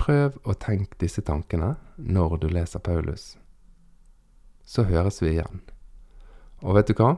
Prøv 0.00 0.40
å 0.48 0.56
tenke 0.58 0.98
disse 0.98 1.22
tankene 1.22 1.76
når 1.94 2.40
du 2.42 2.48
leser 2.50 2.82
Paulus. 2.82 3.36
Så 4.66 4.86
høres 4.88 5.20
vi 5.22 5.36
igjen. 5.36 5.62
Og 6.62 6.74
vet 6.78 6.90
du 6.90 6.96
hva? 6.98 7.16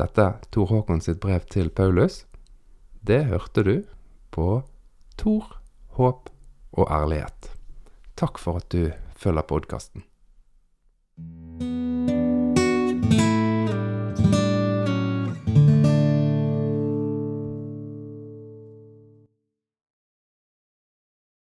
Dette 0.00 0.30
Tor 0.54 0.70
Håkon 0.70 1.02
sitt 1.04 1.20
brev 1.20 1.44
til 1.52 1.68
Paulus, 1.68 2.22
det 3.04 3.26
hørte 3.28 3.64
du 3.66 3.74
på 4.34 4.62
Tor, 5.16 5.60
håp 5.94 6.30
og 6.74 6.90
ærlighet. 6.90 7.52
Takk 8.18 8.42
for 8.42 8.58
at 8.58 8.66
du 8.74 8.90
følger 9.14 9.46
podkasten. 9.46 10.02